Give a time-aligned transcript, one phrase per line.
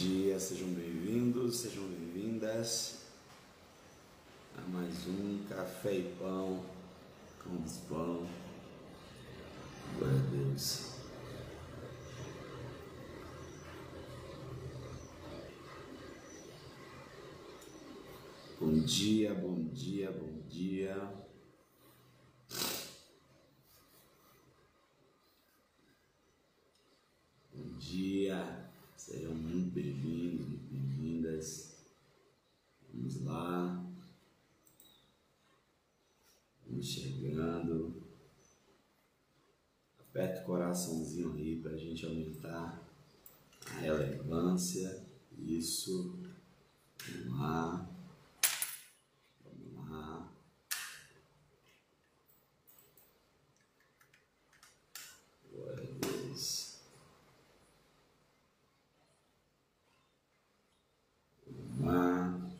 [0.00, 3.00] dia, sejam bem-vindos, sejam bem-vindas
[4.56, 6.64] a mais um Café e Pão
[7.44, 8.26] com pão.
[9.98, 10.94] Glória a Deus.
[18.58, 21.12] Bom dia, bom dia, bom dia.
[27.52, 31.74] Bom dia, sejam muito bem-vindos, muito bem-vindas.
[32.92, 33.84] Vamos lá,
[36.66, 38.02] vamos chegando.
[39.98, 42.80] Aperta o coraçãozinho aí para a gente aumentar
[43.66, 45.04] a relevância.
[45.36, 46.16] Isso,
[47.24, 47.90] vamos lá.
[49.44, 50.32] Vamos lá.
[55.50, 56.80] Glória a Deus.
[61.48, 62.50] Vamos lá.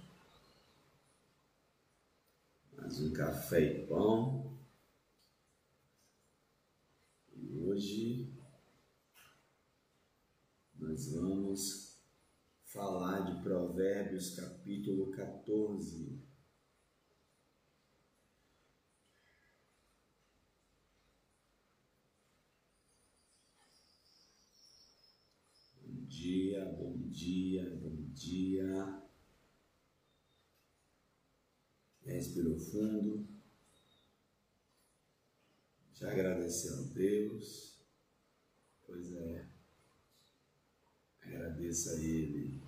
[2.77, 4.51] Mais um café e pão.
[7.43, 8.29] E hoje
[10.79, 11.13] nós
[11.51, 12.01] vamos
[12.65, 16.23] falar de Provérbios capítulo 14.
[25.83, 29.03] Bom dia, bom dia, bom dia.
[32.05, 33.29] Respirou fundo.
[35.95, 37.83] Já agradeceu a Deus.
[38.87, 39.60] Pois é.
[41.31, 42.61] Agradeça a Ele.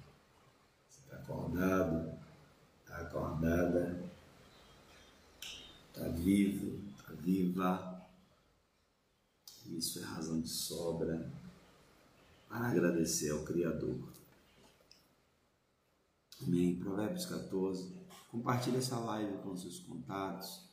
[0.89, 2.17] Você está acordado,
[2.81, 4.05] está acordada,
[5.89, 8.07] está vivo, está viva.
[9.67, 11.29] Isso é razão de sobra
[12.49, 13.99] para agradecer ao Criador.
[16.41, 16.79] Amém.
[16.79, 17.93] Provérbios 14.
[18.31, 20.72] Compartilhe essa live com seus contatos.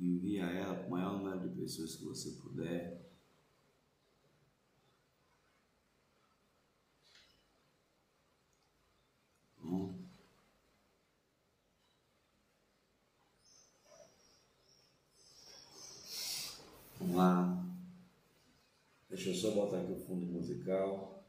[0.00, 3.00] Envia ela para o maior número de pessoas que você puder.
[17.00, 17.64] Vamos lá.
[19.08, 21.20] Deixa eu só botar aqui o fundo musical.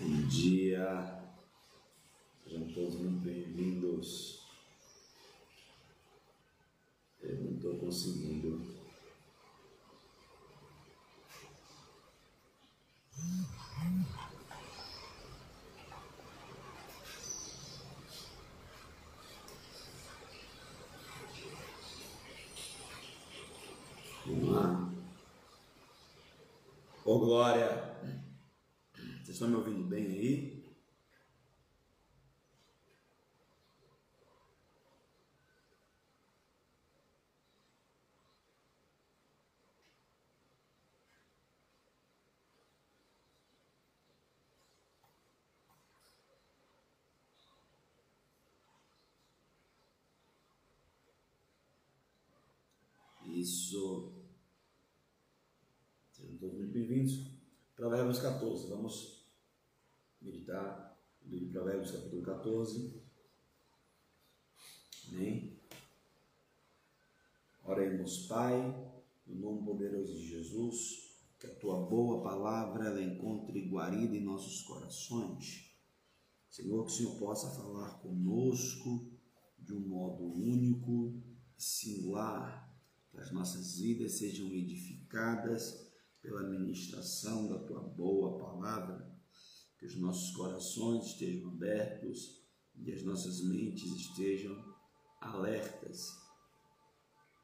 [0.00, 1.22] Bom dia,
[2.44, 4.42] sejam todos muito bem-vindos.
[7.22, 8.76] Eu não estou conseguindo.
[24.26, 24.92] Vamos lá.
[27.06, 27.87] Ô Glória!
[29.38, 30.64] Estão me ouvindo bem aí?
[53.24, 54.14] Isso.
[56.10, 57.30] Sejam todos muito bem-vindos.
[57.76, 58.66] Provérbios 14.
[58.66, 59.17] Vamos
[60.28, 63.02] meditar no livro de Provérbios, capítulo 14.
[65.08, 65.58] Amém?
[67.64, 68.54] Oremos, Pai,
[69.26, 74.62] no nome poderoso de Jesus, que a tua boa palavra ela encontre guarida em nossos
[74.62, 75.74] corações.
[76.50, 79.10] Senhor, que o Senhor possa falar conosco
[79.58, 81.22] de um modo único
[81.56, 82.74] singular,
[83.10, 85.90] que as nossas vidas sejam edificadas
[86.20, 89.07] pela ministração da tua boa palavra,
[89.78, 92.42] que os nossos corações estejam abertos
[92.76, 94.56] e as nossas mentes estejam
[95.20, 96.16] alertas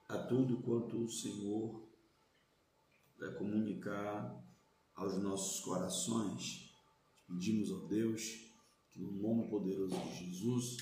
[0.09, 1.89] a tudo quanto o Senhor
[3.19, 4.45] vai comunicar
[4.95, 6.71] aos nossos corações.
[7.27, 8.23] Pedimos, ó Deus,
[8.91, 10.77] que no nome poderoso de Jesus,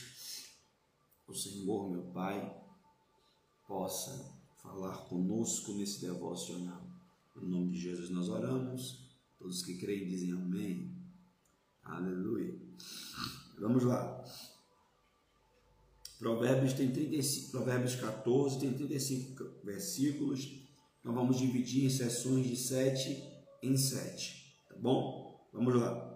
[1.26, 2.62] o Senhor, meu Pai,
[3.66, 6.82] possa falar conosco nesse devocional.
[7.37, 9.16] Em nome de Jesus nós oramos.
[9.38, 11.01] Todos que creem dizem amém.
[11.82, 12.55] Aleluia.
[13.58, 14.25] Vamos lá.
[16.19, 20.62] Provérbios tem 35, Provérbios 14 tem 35 versículos.
[21.00, 23.23] Então vamos dividir em sessões de 7
[23.61, 25.49] em 7, tá bom?
[25.52, 26.12] Vamos lá.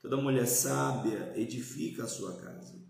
[0.00, 2.80] Toda mulher sábia edifica a sua casa,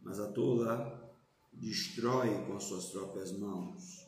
[0.00, 1.16] mas a tola
[1.52, 4.06] destrói com as suas próprias mãos.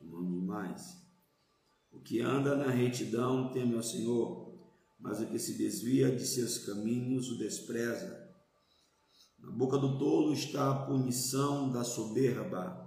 [0.00, 1.02] Vamos mais.
[1.90, 4.43] O que anda na retidão teme ao Senhor,
[5.04, 8.26] mas o que se desvia de seus caminhos o despreza.
[9.38, 12.82] Na boca do tolo está a punição da soberba,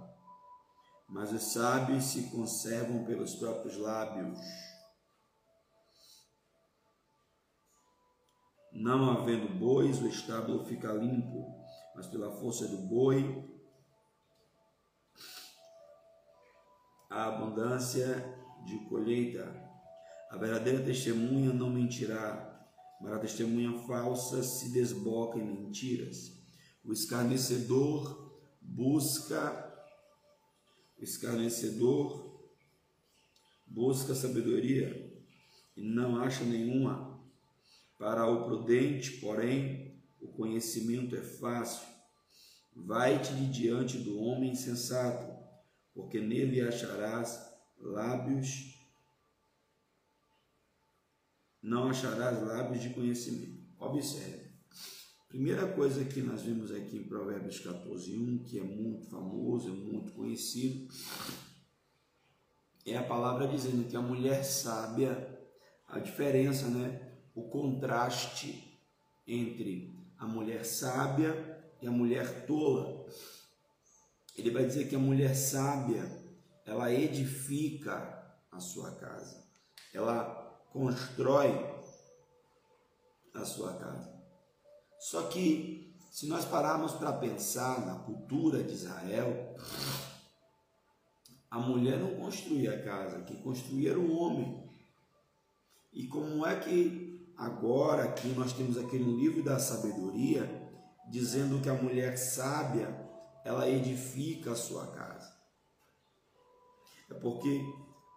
[1.08, 4.36] mas os sábios se conservam pelos próprios lábios.
[8.72, 11.46] Não havendo bois, o estábulo fica limpo,
[11.94, 13.48] mas pela força do boi,
[17.08, 18.36] a abundância
[18.66, 19.67] de colheita.
[20.30, 22.66] A verdadeira testemunha não mentirá,
[23.00, 26.32] mas a testemunha falsa se desboca em mentiras.
[26.84, 29.66] O escarnecedor busca
[30.98, 32.28] o escarnecedor
[33.68, 35.16] busca sabedoria
[35.76, 37.18] e não acha nenhuma.
[37.96, 41.86] Para o prudente, porém, o conhecimento é fácil.
[42.74, 45.36] Vai-te de diante do homem sensato,
[45.94, 47.40] porque nele acharás
[47.80, 48.77] lábios,
[51.62, 53.58] não acharás lábios de conhecimento.
[53.78, 54.48] Observe.
[55.28, 59.72] Primeira coisa que nós vemos aqui em Provérbios 14, 1, que é muito famoso, é
[59.72, 60.88] muito conhecido,
[62.86, 65.38] é a palavra dizendo que a mulher sábia,
[65.86, 67.08] a diferença, né?
[67.34, 68.80] o contraste
[69.26, 73.06] entre a mulher sábia e a mulher tola.
[74.36, 76.10] Ele vai dizer que a mulher sábia,
[76.64, 78.18] ela edifica
[78.50, 79.44] a sua casa.
[79.92, 80.37] Ela
[80.72, 81.52] constrói
[83.34, 84.12] a sua casa.
[84.98, 89.56] Só que se nós pararmos para pensar na cultura de Israel,
[91.50, 94.68] a mulher não construía a casa, quem construía era o homem.
[95.92, 100.44] E como é que Agora aqui nós temos aqui no livro da sabedoria
[101.08, 102.88] dizendo que a mulher sábia
[103.44, 105.32] ela edifica a sua casa.
[107.08, 107.62] É porque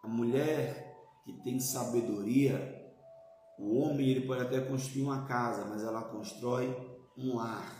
[0.01, 0.90] a mulher
[1.23, 2.81] que tem sabedoria,
[3.57, 6.75] o homem ele pode até construir uma casa, mas ela constrói
[7.17, 7.71] um lar.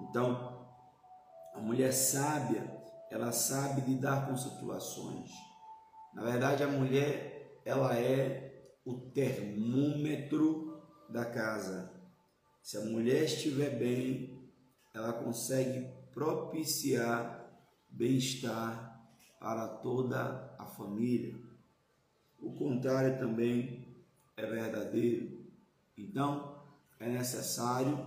[0.00, 0.66] Então,
[1.54, 2.76] a mulher sábia,
[3.10, 5.30] ela sabe lidar com situações.
[6.14, 11.92] Na verdade, a mulher ela é o termômetro da casa.
[12.62, 14.52] Se a mulher estiver bem,
[14.94, 17.50] ela consegue propiciar
[17.88, 19.02] bem-estar
[19.40, 21.47] para toda a família.
[22.40, 23.86] O contrário também
[24.36, 25.46] é verdadeiro.
[25.96, 26.62] Então,
[27.00, 28.06] é necessário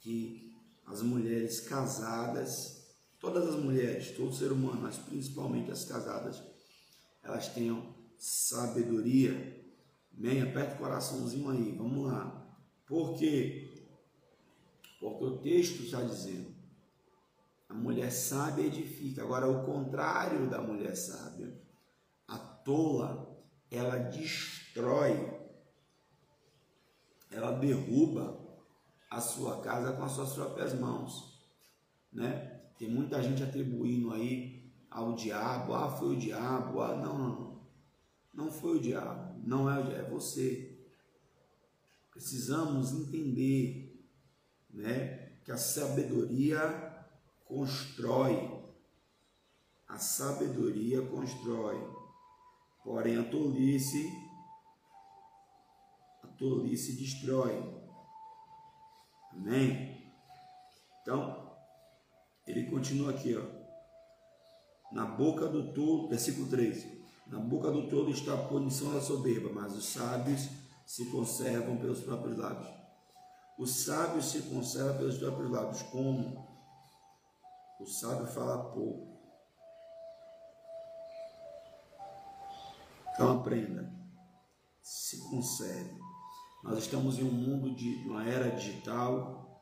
[0.00, 2.86] que as mulheres casadas,
[3.18, 6.42] todas as mulheres, todo ser humano, mas principalmente as casadas,
[7.22, 9.56] elas tenham sabedoria.
[10.16, 10.42] Amém?
[10.42, 12.46] Aperta o coraçãozinho aí, vamos lá.
[12.86, 13.68] Por quê?
[14.98, 16.52] Porque o texto está dizendo:
[17.68, 19.22] a mulher sábia edifica.
[19.22, 21.52] Agora, o contrário da mulher sábia,
[22.68, 23.34] tola,
[23.70, 25.40] ela destrói,
[27.30, 28.38] ela derruba
[29.10, 31.40] a sua casa com as suas próprias mãos,
[32.12, 32.60] né?
[32.78, 37.60] Tem muita gente atribuindo aí ao diabo, ah, foi o diabo, ah, não, não,
[38.34, 40.78] não foi o diabo, não é o diabo, é você.
[42.10, 43.98] Precisamos entender,
[44.68, 47.06] né, que a sabedoria
[47.46, 48.58] constrói.
[49.88, 51.97] A sabedoria constrói.
[52.84, 54.10] Porém a tolice
[56.22, 57.76] a tolice destrói.
[59.32, 60.12] Amém?
[61.02, 61.56] Então,
[62.46, 63.58] ele continua aqui, ó.
[64.92, 69.50] Na boca do tolo, versículo 13 na boca do tolo está a punição da soberba,
[69.52, 70.48] mas os sábios
[70.86, 72.72] se conservam pelos próprios lábios.
[73.58, 75.82] Os sábios se conservam pelos próprios lábios.
[75.82, 76.48] Como?
[77.78, 79.17] O sábio fala pouco.
[83.18, 83.92] Então aprenda.
[84.80, 85.98] Se conserve.
[86.62, 89.60] Nós estamos em um mundo de uma era digital,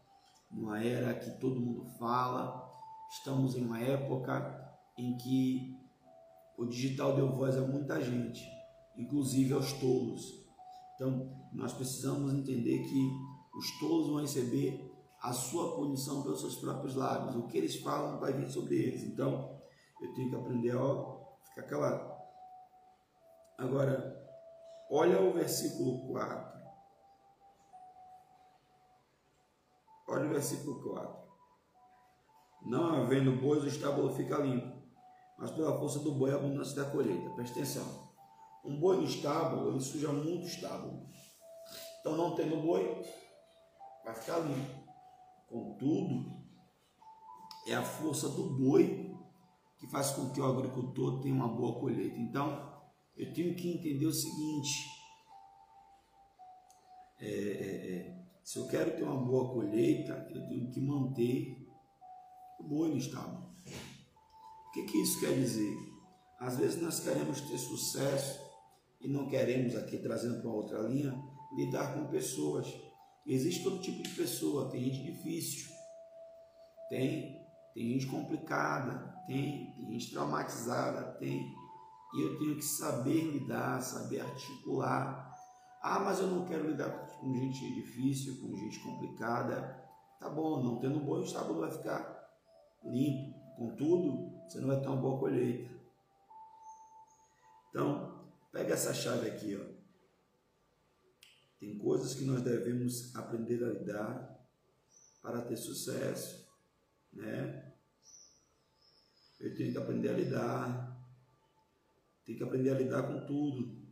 [0.50, 2.70] uma era que todo mundo fala.
[3.10, 5.74] Estamos em uma época em que
[6.58, 8.46] o digital deu voz a muita gente,
[8.94, 10.34] inclusive aos tolos.
[10.94, 13.10] Então, nós precisamos entender que
[13.56, 17.34] os tolos vão receber a sua punição pelos seus próprios lábios.
[17.36, 19.02] O que eles falam vai vir sobre eles.
[19.02, 19.58] Então,
[20.02, 22.15] eu tenho que aprender a ficar calado.
[23.58, 24.14] Agora,
[24.90, 26.56] olha o versículo 4.
[30.08, 31.26] Olha o versículo 4.
[32.66, 34.82] Não havendo bois, o estábulo fica limpo,
[35.38, 37.30] mas pela força do boi a abundância da colheita.
[37.30, 38.06] Presta atenção.
[38.64, 41.06] Um boi no estábulo, ele suja muito o estábulo.
[42.00, 43.04] Então, não tendo boi,
[44.04, 44.86] vai ficar limpo.
[45.48, 46.30] Contudo,
[47.66, 49.16] é a força do boi
[49.78, 52.18] que faz com que o agricultor tenha uma boa colheita.
[52.18, 52.65] Então,
[53.16, 54.72] eu tenho que entender o seguinte:
[57.20, 61.56] é, é, é, se eu quero ter uma boa colheita, eu tenho que manter
[62.60, 63.54] o boi no estábulo.
[64.68, 65.76] O que, que isso quer dizer?
[66.38, 68.40] Às vezes nós queremos ter sucesso
[69.00, 71.18] e não queremos, aqui trazendo para outra linha,
[71.56, 72.66] lidar com pessoas
[73.26, 75.68] Existe todo tipo de pessoa, tem gente difícil,
[76.88, 77.44] tem,
[77.74, 81.52] tem gente complicada, tem, tem gente traumatizada, tem.
[82.16, 85.30] E eu tenho que saber lidar, saber articular.
[85.82, 89.84] Ah, mas eu não quero lidar com gente difícil, com gente complicada.
[90.18, 92.26] Tá bom, não tendo bom estado vai ficar
[92.82, 93.36] limpo.
[93.56, 95.70] Contudo, você não vai ter uma boa colheita.
[97.68, 99.76] Então, pega essa chave aqui, ó.
[101.60, 104.40] Tem coisas que nós devemos aprender a lidar
[105.20, 106.48] para ter sucesso,
[107.12, 107.74] né?
[109.38, 110.95] Eu tenho que aprender a lidar,
[112.26, 113.86] tenho que aprender a lidar com tudo.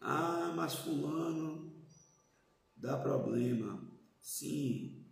[0.00, 1.72] Ah, mas fulano
[2.76, 3.88] dá problema.
[4.20, 5.06] Sim,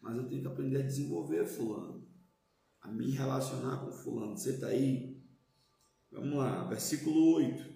[0.00, 2.06] mas eu tenho que aprender a desenvolver fulano,
[2.80, 4.36] a me relacionar com fulano.
[4.36, 5.22] Você está aí?
[6.10, 7.72] Vamos lá, versículo 8.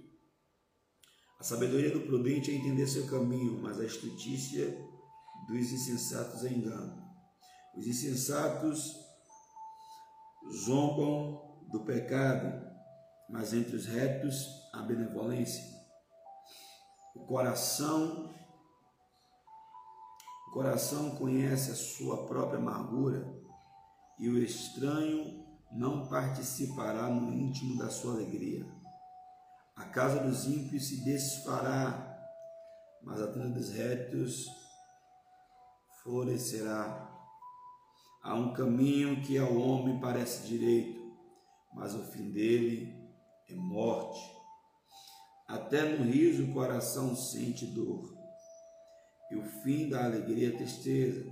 [1.38, 4.66] A sabedoria do prudente é entender seu caminho, mas a estutícia
[5.46, 7.00] dos insensatos é engano.
[7.76, 8.96] Os insensatos
[10.64, 12.64] zombam do pecado,
[13.28, 15.64] mas entre os retos há benevolência.
[17.14, 18.34] O coração
[20.48, 23.26] o coração conhece a sua própria amargura
[24.18, 28.66] e o estranho não participará no íntimo da sua alegria.
[29.74, 32.16] A casa dos ímpios se desfará,
[33.02, 34.46] mas a tenda dos retos
[36.02, 37.12] florescerá.
[38.22, 40.95] Há um caminho que ao homem parece direito,
[41.76, 42.96] mas o fim dele
[43.48, 44.18] é morte.
[45.46, 48.16] Até no riso o coração sente dor,
[49.30, 51.30] e o fim da alegria é tristeza.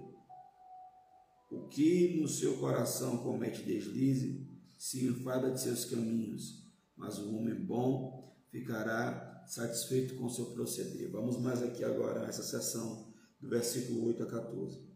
[1.51, 4.47] O que no seu coração comete deslize,
[4.77, 6.63] se enfada de seus caminhos,
[6.97, 11.11] mas o homem bom ficará satisfeito com seu proceder.
[11.11, 14.95] Vamos mais aqui agora nessa sessão do versículo 8 a 14.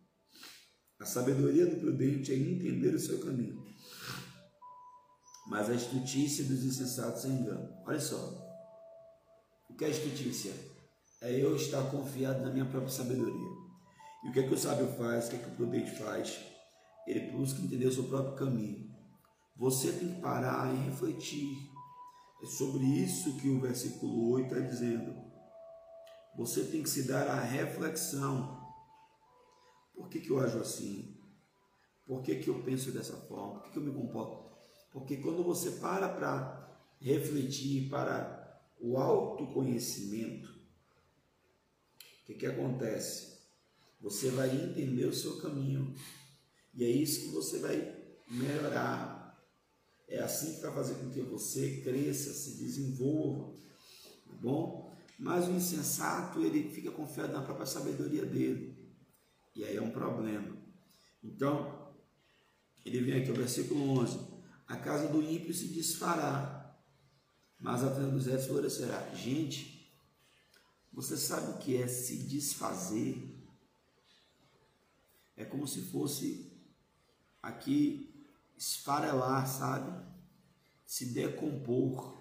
[0.99, 3.68] A sabedoria do prudente é entender o seu caminho,
[5.49, 7.69] mas a estutícia dos insensatos é engano.
[7.87, 8.17] Olha só,
[9.69, 10.53] o que é estutícia?
[11.21, 13.49] É eu estar confiado na minha própria sabedoria.
[14.25, 15.27] E o que é que o sábio faz?
[15.27, 16.39] O que é que o prudente faz?
[17.07, 18.89] Ele busca entender o seu próprio caminho.
[19.57, 21.69] Você tem que parar e refletir
[22.41, 25.13] é sobre isso que o versículo 8 está dizendo.
[26.37, 28.65] Você tem que se dar a reflexão.
[29.93, 31.17] Por que, que eu ajo assim?
[32.07, 33.55] Por que, que eu penso dessa forma?
[33.55, 34.48] Por que, que eu me comporto?
[34.91, 36.69] Porque quando você para para
[37.01, 40.49] refletir para o autoconhecimento,
[42.23, 43.39] o que, que acontece?
[44.01, 45.95] Você vai entender o seu caminho.
[46.75, 47.97] E é isso que você vai
[48.31, 49.19] melhorar,
[50.07, 53.55] é assim que vai fazer com que você cresça, se desenvolva,
[54.27, 54.97] tá bom?
[55.19, 58.79] Mas o insensato, ele fica confiado na própria sabedoria dele.
[59.57, 60.57] E aí é um problema.
[61.23, 61.93] Então,
[62.85, 64.38] ele vem aqui, o versículo 11.
[64.69, 66.79] A casa do ímpio se desfará,
[67.59, 69.15] mas a tenda dos retos florescerá.
[69.15, 69.91] Gente,
[70.93, 73.35] você sabe o que é se desfazer?
[75.37, 76.53] É como se fosse
[77.43, 78.13] aqui
[78.59, 80.07] esfarelar, sabe?
[80.85, 82.19] Se decompor.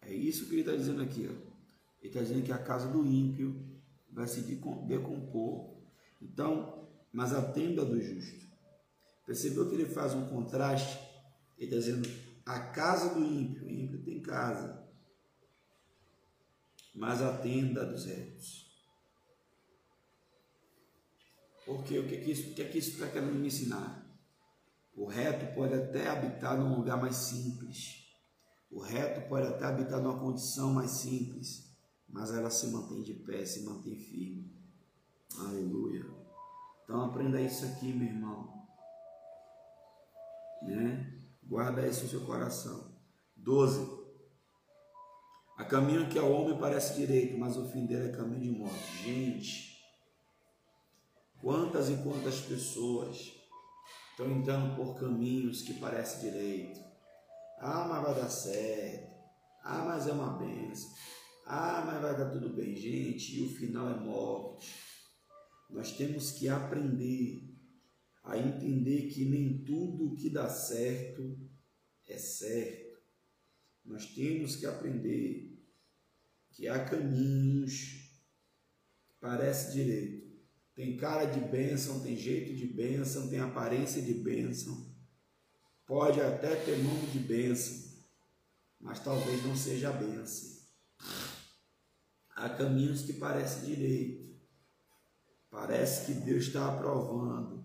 [0.00, 1.28] É isso que ele está dizendo aqui.
[1.28, 1.32] Ó.
[2.00, 3.54] Ele está dizendo que a casa do ímpio
[4.10, 5.74] vai se decompor.
[6.20, 8.51] Então, mas a tenda do justo.
[9.26, 10.98] Percebeu que ele faz um contraste?
[11.56, 12.08] Ele está dizendo
[12.44, 13.66] a casa do ímpio.
[13.66, 14.82] O ímpio tem casa.
[16.94, 18.70] Mas a tenda dos retos.
[21.64, 24.02] Porque o que, é que isso está que é que tá querendo me ensinar?
[24.94, 28.02] O reto pode até habitar num lugar mais simples.
[28.70, 31.70] O reto pode até habitar numa condição mais simples.
[32.08, 34.52] mas ela se mantém de pé, se mantém firme.
[35.38, 36.04] Aleluia.
[36.84, 38.51] Então aprenda isso aqui, meu irmão.
[40.62, 41.22] Né?
[41.42, 42.92] Guarda isso no seu coração.
[43.36, 44.02] 12.
[45.58, 49.04] Há caminho que ao homem parece direito, mas o fim dele é caminho de morte.
[49.04, 49.78] Gente,
[51.40, 53.32] quantas e quantas pessoas
[54.12, 56.80] estão entrando por caminhos que parecem direito.
[57.58, 59.12] Ah, mas vai dar certo.
[59.64, 60.90] Ah, mas é uma benção.
[61.46, 63.38] Ah, mas vai dar tudo bem, gente.
[63.38, 64.74] E o final é morte.
[65.70, 67.51] Nós temos que aprender
[68.22, 71.38] a entender que nem tudo que dá certo
[72.06, 73.00] é certo.
[73.84, 75.60] Nós temos que aprender
[76.50, 78.12] que há caminhos
[79.06, 80.22] que parece direito.
[80.74, 84.90] Tem cara de bênção, tem jeito de bênção, tem aparência de bênção.
[85.84, 87.92] Pode até ter nome de bênção,
[88.80, 90.62] mas talvez não seja bênção.
[92.34, 94.32] Há caminhos que parecem direito.
[95.50, 97.61] Parece que Deus está aprovando.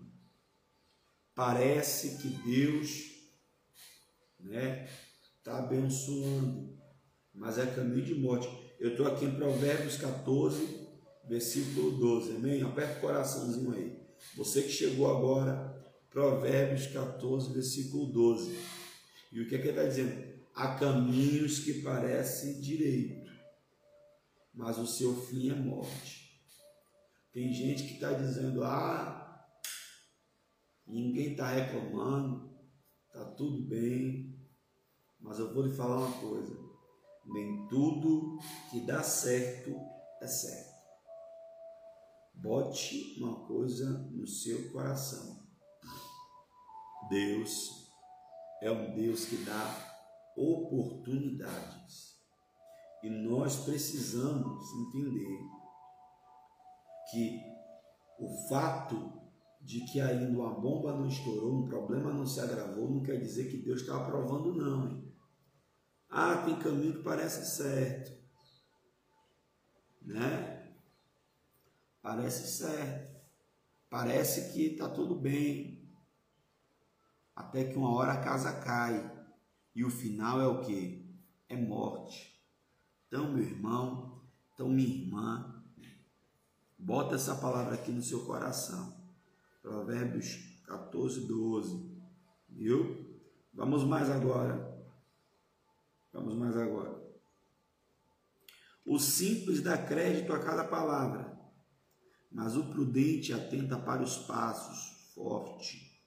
[1.38, 3.12] Parece que Deus
[4.40, 4.88] né,
[5.38, 6.76] está abençoando,
[7.32, 8.48] mas é caminho de morte.
[8.80, 10.88] Eu estou aqui em Provérbios 14,
[11.28, 12.60] versículo 12, amém?
[12.62, 13.96] Aperta o coraçãozinho aí.
[14.36, 15.80] Você que chegou agora,
[16.10, 18.58] Provérbios 14, versículo 12.
[19.30, 20.40] E o que é que ele está dizendo?
[20.56, 23.30] Há caminhos que parecem direito,
[24.52, 26.42] mas o seu fim é morte.
[27.32, 29.27] Tem gente que está dizendo, ah,
[30.88, 32.50] ninguém está reclamando,
[33.06, 34.34] está tudo bem,
[35.20, 36.58] mas eu vou lhe falar uma coisa:
[37.26, 38.38] nem tudo
[38.70, 39.74] que dá certo
[40.20, 40.78] é certo.
[42.34, 45.46] Bote uma coisa no seu coração.
[47.08, 47.90] Deus
[48.62, 49.88] é um Deus que dá
[50.36, 52.16] oportunidades.
[53.02, 55.38] E nós precisamos entender
[57.10, 57.40] que
[58.18, 59.27] o fato
[59.68, 63.50] de que ainda uma bomba não estourou, um problema não se agravou, não quer dizer
[63.50, 64.88] que Deus está aprovando, não.
[64.88, 65.12] Hein?
[66.08, 68.18] Ah, tem caminho que parece certo.
[70.00, 70.72] Né?
[72.00, 73.20] Parece certo.
[73.90, 75.86] Parece que está tudo bem.
[77.36, 79.28] Até que uma hora a casa cai.
[79.74, 81.14] E o final é o que?
[81.46, 82.42] É morte.
[83.06, 84.22] Então, meu irmão,
[84.54, 85.62] então minha irmã,
[86.78, 88.97] bota essa palavra aqui no seu coração.
[89.68, 91.92] Provérbios 14, 12.
[92.48, 93.06] Viu?
[93.52, 94.82] Vamos mais agora.
[96.10, 96.98] Vamos mais agora.
[98.86, 101.38] O simples dá crédito a cada palavra,
[102.32, 106.00] mas o prudente atenta para os passos, forte.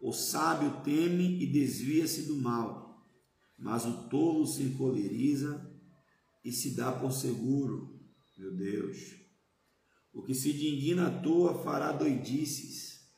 [0.00, 3.08] O sábio teme e desvia-se do mal,
[3.56, 5.72] mas o tolo se encoleriza
[6.44, 7.96] e se dá por seguro.
[8.36, 9.27] Meu Deus.
[10.18, 13.08] O que se indigna à toa fará doidices,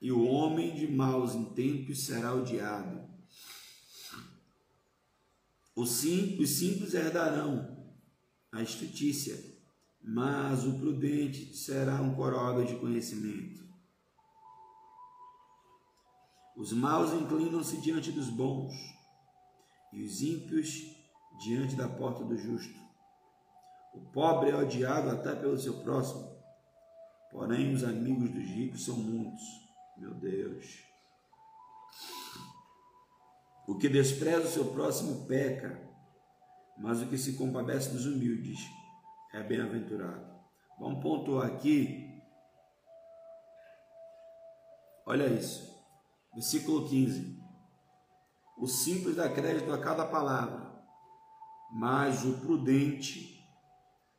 [0.00, 3.04] e o homem de maus intentos será odiado.
[5.74, 7.92] Os simples herdarão
[8.52, 9.58] a justiça,
[10.00, 13.66] mas o prudente será um coroa de conhecimento.
[16.56, 18.72] Os maus inclinam-se diante dos bons,
[19.92, 20.96] e os ímpios
[21.40, 22.87] diante da porta do justo.
[23.98, 26.40] O pobre é odiado até pelo seu próximo,
[27.32, 29.42] porém os amigos dos ricos são muitos.
[29.96, 30.84] Meu Deus.
[33.66, 35.82] O que despreza o seu próximo peca,
[36.78, 38.60] mas o que se compadece dos humildes
[39.34, 40.24] é bem-aventurado.
[40.78, 42.22] Vamos pontuar aqui.
[45.04, 45.76] Olha isso.
[46.32, 47.36] Versículo 15.
[48.56, 50.72] O simples dá crédito a cada palavra,
[51.72, 53.37] mas o prudente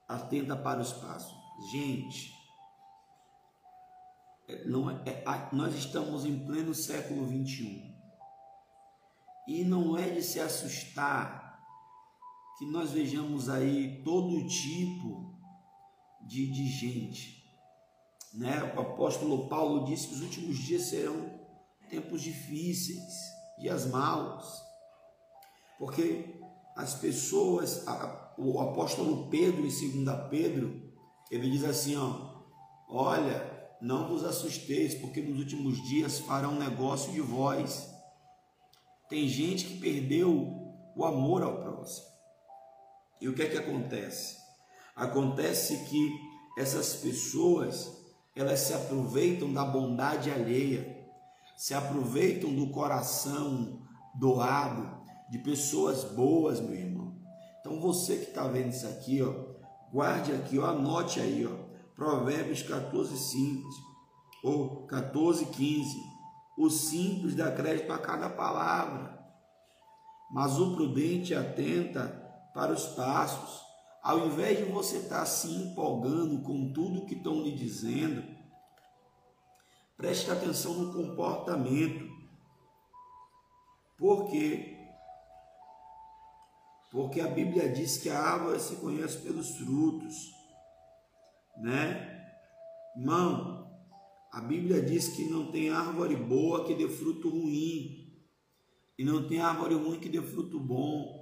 [0.10, 1.38] atenta para os passos.
[1.72, 2.34] Gente,
[4.48, 7.88] é, não é, é, nós estamos em pleno século 21.
[9.48, 11.60] E não é de se assustar
[12.58, 15.34] que nós vejamos aí todo tipo
[16.22, 17.40] de, de gente.
[18.34, 18.64] Né?
[18.76, 21.40] O apóstolo Paulo disse que os últimos dias serão
[21.90, 23.14] tempos difíceis,
[23.60, 24.62] dias maus,
[25.78, 26.40] porque
[26.76, 30.82] as pessoas, a, o apóstolo Pedro, em 2 Pedro,
[31.30, 32.42] ele diz assim: ó,
[32.90, 37.90] olha, não vos assusteis, porque nos últimos dias farão negócio de vós
[39.10, 40.32] tem gente que perdeu
[40.96, 42.08] o amor ao próximo.
[43.20, 44.38] E o que é que acontece?
[44.96, 46.12] Acontece que
[46.58, 47.92] essas pessoas,
[48.36, 50.98] elas se aproveitam da bondade alheia,
[51.58, 53.82] se aproveitam do coração
[54.16, 55.00] doado
[55.30, 57.09] de pessoas boas, meu irmão.
[57.70, 59.32] Então você que está vendo isso aqui, ó,
[59.94, 63.76] guarde aqui, ó, anote aí, ó, Provérbios 14, simples,
[64.44, 65.96] ou 14, 15.
[66.58, 69.24] O simples dá crédito a cada palavra,
[70.32, 72.08] mas o prudente atenta
[72.56, 73.62] para os passos.
[74.02, 78.24] Ao invés de você estar tá se empolgando com tudo que estão lhe dizendo,
[79.96, 82.10] preste atenção no comportamento.
[83.96, 84.79] Por quê?
[86.92, 90.16] Porque a Bíblia diz que a árvore se conhece pelos frutos,
[91.58, 92.20] né?
[92.98, 93.70] Irmão,
[94.32, 98.00] a Bíblia diz que não tem árvore boa que dê fruto ruim,
[98.98, 101.20] e não tem árvore ruim que dê fruto bom.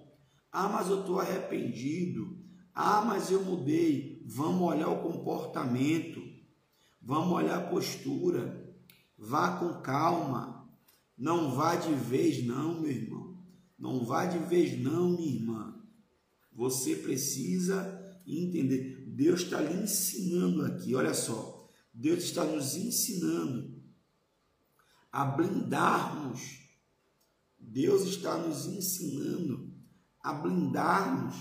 [0.52, 2.38] Ah, mas eu estou arrependido.
[2.74, 4.24] Ah, mas eu mudei.
[4.26, 6.22] Vamos olhar o comportamento,
[7.02, 8.66] vamos olhar a postura.
[9.18, 10.68] Vá com calma,
[11.18, 13.27] não vá de vez, não, meu irmão.
[13.78, 15.76] Não vá de vez, não, minha irmã.
[16.52, 19.06] Você precisa entender.
[19.16, 21.70] Deus está lhe ensinando aqui, olha só.
[21.94, 23.78] Deus está nos ensinando
[25.12, 26.42] a blindarmos.
[27.60, 29.74] Deus está nos ensinando
[30.22, 31.36] a blindarmos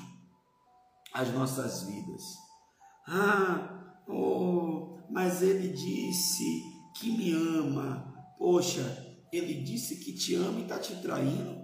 [1.12, 2.22] as nossas vidas.
[3.07, 6.62] Ah, oh, mas ele disse
[6.99, 8.14] que me ama.
[8.38, 8.83] Poxa,
[9.33, 11.56] ele disse que te ama e está te traindo.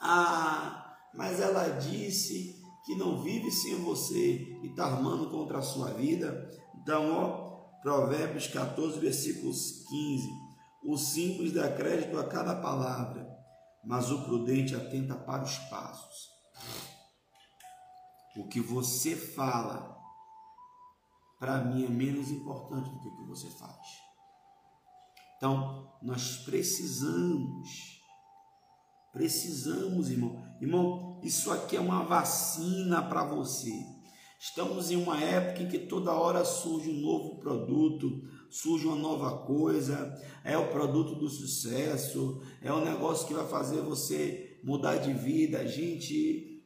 [0.00, 2.54] Ah, mas ela disse
[2.84, 6.48] que não vive sem você e está armando contra a sua vida.
[6.76, 10.28] Então, ó, Provérbios 14, versículos 15.
[10.84, 13.26] O simples dá crédito a cada palavra,
[13.84, 16.28] mas o prudente atenta para os passos.
[18.36, 19.96] O que você fala,
[21.40, 24.06] para mim, é menos importante do que o que você faz.
[25.36, 27.95] Então, nós precisamos
[29.16, 30.44] Precisamos, irmão.
[30.60, 33.72] Irmão, isso aqui é uma vacina para você.
[34.38, 39.46] Estamos em uma época em que toda hora surge um novo produto, surge uma nova
[39.46, 45.14] coisa, é o produto do sucesso, é um negócio que vai fazer você mudar de
[45.14, 45.66] vida.
[45.66, 46.62] Gente,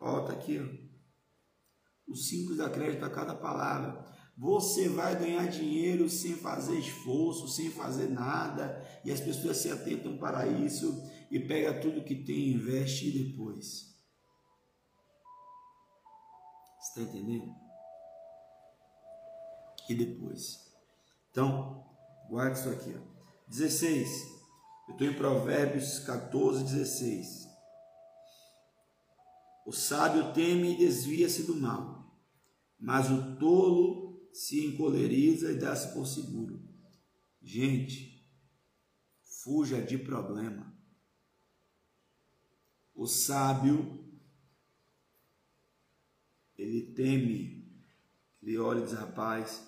[0.00, 2.10] ó, tá aqui, ó.
[2.10, 4.04] O simples da crédito a cada palavra.
[4.36, 10.16] Você vai ganhar dinheiro sem fazer esforço, sem fazer nada, e as pessoas se atentam
[10.16, 13.94] para isso e pega tudo que tem, investe e depois.
[16.80, 17.54] Está entendendo?
[19.88, 20.72] E depois.
[21.30, 21.84] Então,
[22.28, 22.94] guarde isso aqui.
[22.94, 23.18] Ó.
[23.48, 24.38] 16.
[24.88, 27.48] Eu estou em Provérbios 14, 16.
[29.66, 32.10] O sábio teme e desvia-se do mal,
[32.80, 36.66] mas o tolo se encoleriza e dá-se por seguro.
[37.42, 38.26] Gente,
[39.42, 40.77] fuja de problema.
[42.98, 44.04] O sábio,
[46.56, 47.72] ele teme,
[48.42, 49.64] ele olha e diz, rapaz,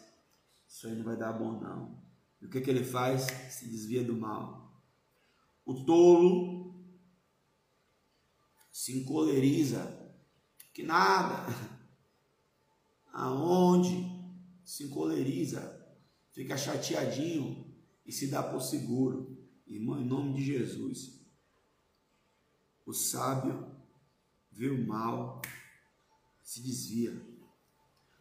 [0.67, 2.03] isso aí não vai dar bom não.
[2.43, 3.29] E o que, que ele faz?
[3.53, 4.83] Se desvia do mal.
[5.65, 6.75] O tolo
[8.73, 10.13] se encoleriza,
[10.75, 11.47] que nada.
[13.15, 14.11] Aonde
[14.65, 15.89] se encoleriza,
[16.33, 17.73] fica chateadinho
[18.05, 19.39] e se dá por seguro.
[19.69, 21.20] Irmão, em nome de Jesus,
[22.91, 23.67] o sábio
[24.51, 25.41] vê o mal,
[26.43, 27.15] se desvia.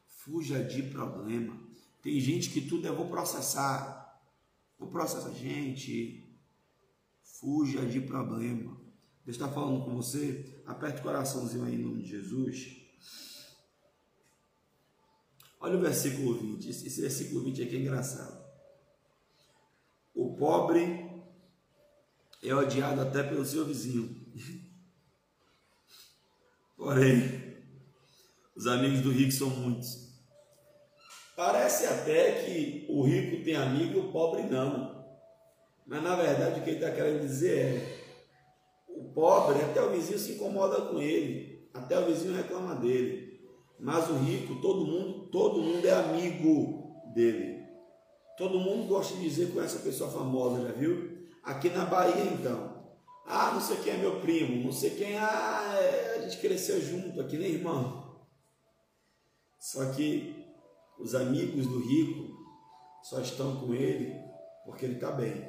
[0.08, 1.60] Fuja de problema.
[2.02, 4.22] Tem gente que tudo é vou processar.
[4.78, 5.32] Vou processar.
[5.32, 6.24] Gente,
[7.24, 8.80] fuja de problema.
[9.26, 10.62] Deus está falando com você.
[10.66, 12.78] Aperte o coraçãozinho aí em nome de Jesus.
[15.60, 16.70] Olha o versículo 20.
[16.70, 18.40] Esse versículo 20 aqui é engraçado.
[20.14, 21.10] O pobre
[22.42, 24.19] é odiado até pelo seu vizinho.
[26.76, 27.58] Porém,
[28.56, 30.10] os amigos do rico são muitos.
[31.36, 35.06] Parece até que o rico tem amigo e o pobre não.
[35.88, 38.00] Mas na verdade o que ele está querendo dizer é:
[38.90, 43.40] o pobre, até o vizinho se incomoda com ele, até o vizinho reclama dele.
[43.80, 47.64] Mas o rico, todo mundo, todo mundo é amigo dele.
[48.38, 51.28] Todo mundo gosta de dizer com essa pessoa famosa, já viu?
[51.44, 52.69] Aqui na Bahia, então,
[53.32, 56.82] ah, não sei quem é meu primo, não sei quem, ah, é, a gente cresceu
[56.82, 58.20] junto aqui, nem irmão.
[59.60, 60.52] Só que
[60.98, 62.36] os amigos do rico
[63.04, 64.20] só estão com ele
[64.66, 65.48] porque ele está bem.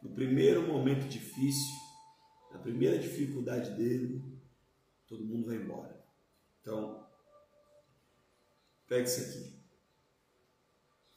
[0.00, 1.74] No primeiro momento difícil,
[2.52, 4.22] na primeira dificuldade dele,
[5.08, 6.06] todo mundo vai embora.
[6.60, 7.04] Então,
[8.86, 9.60] pegue isso aqui.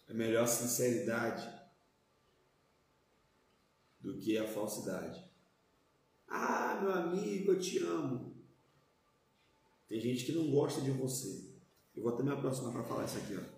[0.07, 1.47] É melhor sinceridade
[3.99, 5.26] do que a falsidade.
[6.27, 8.35] Ah, meu amigo, eu te amo.
[9.87, 11.49] Tem gente que não gosta de você.
[11.95, 13.57] Eu vou até me aproximar para falar isso aqui, ó.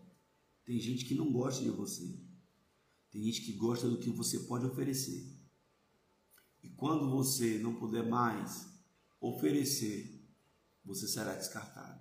[0.63, 2.19] Tem gente que não gosta de você.
[3.11, 5.27] Tem gente que gosta do que você pode oferecer.
[6.61, 8.69] E quando você não puder mais
[9.19, 10.23] oferecer,
[10.85, 11.99] você será descartado.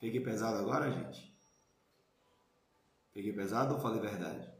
[0.00, 1.34] Peguei pesado agora, gente?
[3.12, 4.55] Peguei pesado ou falei verdade?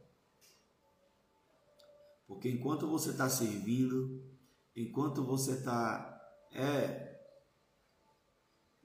[2.27, 4.21] Porque enquanto você está servindo,
[4.75, 6.13] enquanto você está.
[6.51, 7.07] É.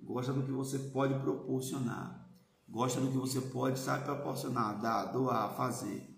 [0.00, 2.22] Gosta do que você pode proporcionar.
[2.68, 6.09] Gosta do que você pode, sabe, proporcionar, dar, doar, fazer.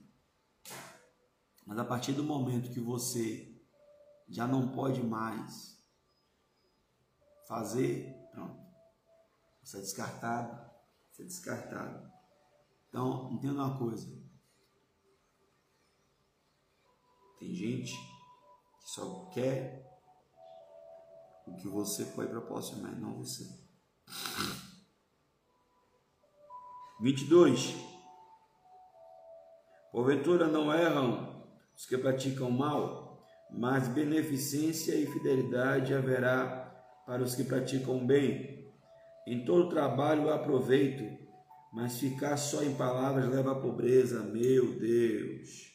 [1.67, 3.61] Mas a partir do momento que você
[4.29, 5.83] já não pode mais
[7.49, 8.63] fazer, pronto.
[9.63, 10.71] Você é descartado.
[11.11, 12.11] Você é descartado.
[12.89, 14.24] Então, entenda uma coisa.
[17.45, 19.85] Tem gente que só quer
[21.47, 23.45] o que você pode proporcionar, não você.
[27.03, 27.75] 22.
[29.93, 31.45] Porventura não erram
[31.77, 38.73] os que praticam mal, mas beneficência e fidelidade haverá para os que praticam bem.
[39.27, 41.05] Em todo trabalho há proveito,
[41.75, 45.74] mas ficar só em palavras leva à pobreza, meu Deus.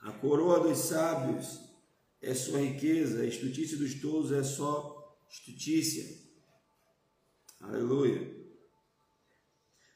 [0.00, 1.60] A coroa dos sábios
[2.20, 6.04] é sua riqueza, a estutícia dos tolos é só estutícia.
[7.60, 8.36] Aleluia.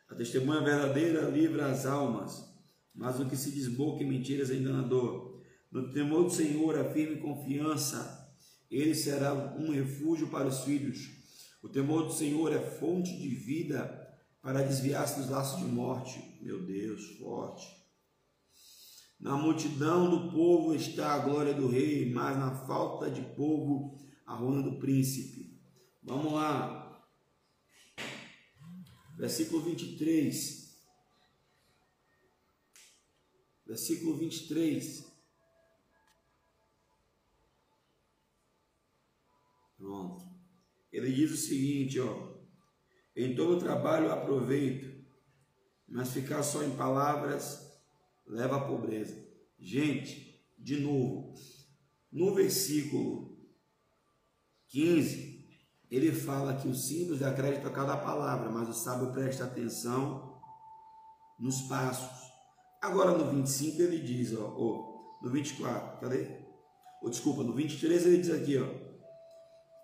[0.09, 2.45] A testemunha verdadeira livra as almas,
[2.95, 5.41] mas o que se desboca em mentiras é enganador.
[5.71, 8.37] No temor do Senhor, a firme confiança,
[8.71, 11.11] ele será um refúgio para os filhos.
[11.63, 13.99] O temor do Senhor é fonte de vida
[14.43, 16.39] para desviar-se dos laços de morte.
[16.43, 17.82] Meu Deus, forte.
[19.23, 24.35] Na multidão do povo está a glória do rei, mas na falta de povo a
[24.35, 25.63] ruína do príncipe.
[26.03, 27.07] Vamos lá.
[29.17, 30.77] Versículo 23.
[33.65, 35.07] Versículo 23.
[39.79, 40.25] Pronto.
[40.91, 42.33] Ele diz o seguinte, ó.
[43.15, 45.07] Em todo trabalho aproveito,
[45.87, 47.72] mas ficar só em palavras
[48.27, 49.15] leva à pobreza.
[49.59, 51.35] Gente, de novo,
[52.11, 53.39] no versículo
[54.69, 55.33] 15,
[55.91, 60.41] ele fala que o simples dá a cada palavra, mas o sábio presta atenção
[61.39, 62.31] nos passos.
[62.81, 66.43] Agora no 25 ele diz, ó, ó no 24, cadê?
[67.03, 68.67] Ou desculpa, no 23 ele diz aqui, ó,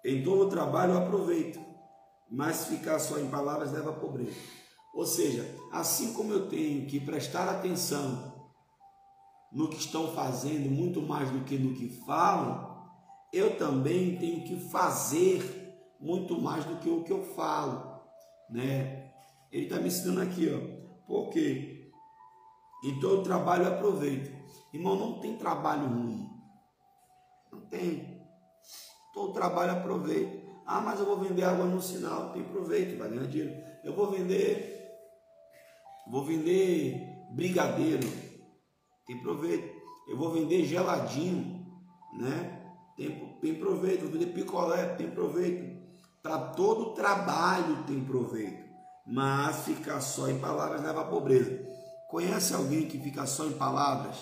[0.04, 1.60] em todo trabalho aproveito,
[2.30, 4.36] mas ficar só em palavras leva à pobreza.
[4.92, 8.50] Ou seja, assim como eu tenho que prestar atenção
[9.52, 12.68] no que estão fazendo muito mais do que no que falam,
[13.32, 15.68] eu também tenho que fazer
[16.00, 18.00] muito mais do que o que eu falo,
[18.50, 19.12] né?
[19.50, 21.90] Ele está me ensinando aqui, ó, porque
[22.84, 24.36] em todo trabalho eu aproveito.
[24.72, 26.28] Irmão, não tem trabalho ruim,
[27.50, 28.18] não tem.
[29.14, 30.46] Todo trabalho eu aproveito.
[30.66, 33.54] Ah, mas eu vou vender água no sinal, tem proveito, vai ganhar dinheiro.
[33.82, 34.77] Eu vou vender,
[36.10, 38.08] vou vender brigadeiro,
[39.06, 39.78] tem proveito.
[40.08, 41.66] Eu vou vender geladinho,
[42.18, 42.62] né?
[42.96, 44.02] Tem, tem proveito.
[44.02, 45.78] Vou vender picolé, tem proveito.
[46.22, 48.68] Para todo trabalho tem proveito.
[49.06, 51.66] Mas ficar só em palavras leva à pobreza.
[52.10, 54.16] Conhece alguém que fica só em palavras?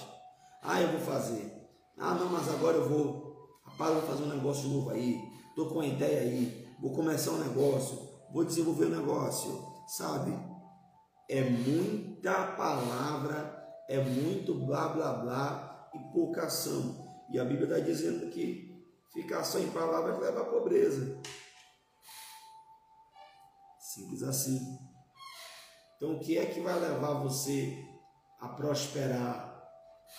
[0.63, 1.53] Ah, eu vou fazer.
[1.99, 3.61] Ah, não, mas agora eu vou.
[3.65, 5.21] Rapaz, eu vou fazer um negócio novo aí.
[5.49, 6.69] Estou com uma ideia aí.
[6.81, 7.99] Vou começar um negócio.
[8.33, 9.65] Vou desenvolver um negócio.
[9.89, 10.33] Sabe?
[11.29, 13.57] É muita palavra
[13.89, 17.25] é muito blá blá blá e pouca ação.
[17.31, 21.21] E a Bíblia está dizendo que ficar só em palavras leva à pobreza.
[23.79, 24.79] Simples assim.
[25.97, 27.85] Então, o que é que vai levar você
[28.39, 29.55] a prosperar?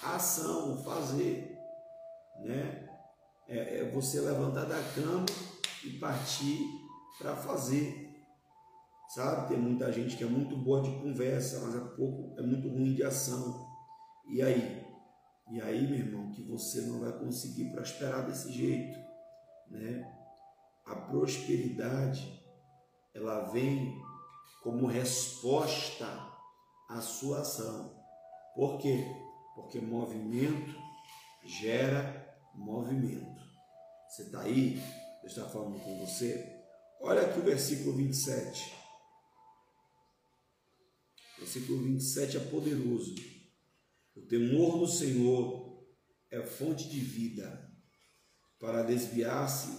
[0.03, 1.57] A ação, fazer,
[2.39, 2.87] né?
[3.47, 5.25] É, é você levantar da cama
[5.83, 6.59] e partir
[7.17, 8.06] para fazer.
[9.09, 9.49] Sabe?
[9.49, 12.93] Tem muita gente que é muito boa de conversa, mas é pouco, é muito ruim
[12.93, 13.65] de ação.
[14.29, 14.85] E aí?
[15.49, 18.99] E aí, meu irmão, que você não vai conseguir prosperar desse jeito,
[19.69, 20.13] né?
[20.85, 22.43] A prosperidade,
[23.13, 23.97] ela vem
[24.61, 26.05] como resposta
[26.89, 27.95] à sua ação.
[28.55, 29.05] Por quê?
[29.55, 30.75] Porque movimento
[31.45, 33.41] gera movimento.
[34.09, 34.81] Você está aí?
[35.21, 36.61] Deus está falando com você?
[36.99, 38.76] Olha aqui o versículo 27.
[41.47, 43.15] Versículo 27 é poderoso.
[44.13, 45.81] O temor do Senhor
[46.29, 47.71] é fonte de vida,
[48.59, 49.69] para desviar-se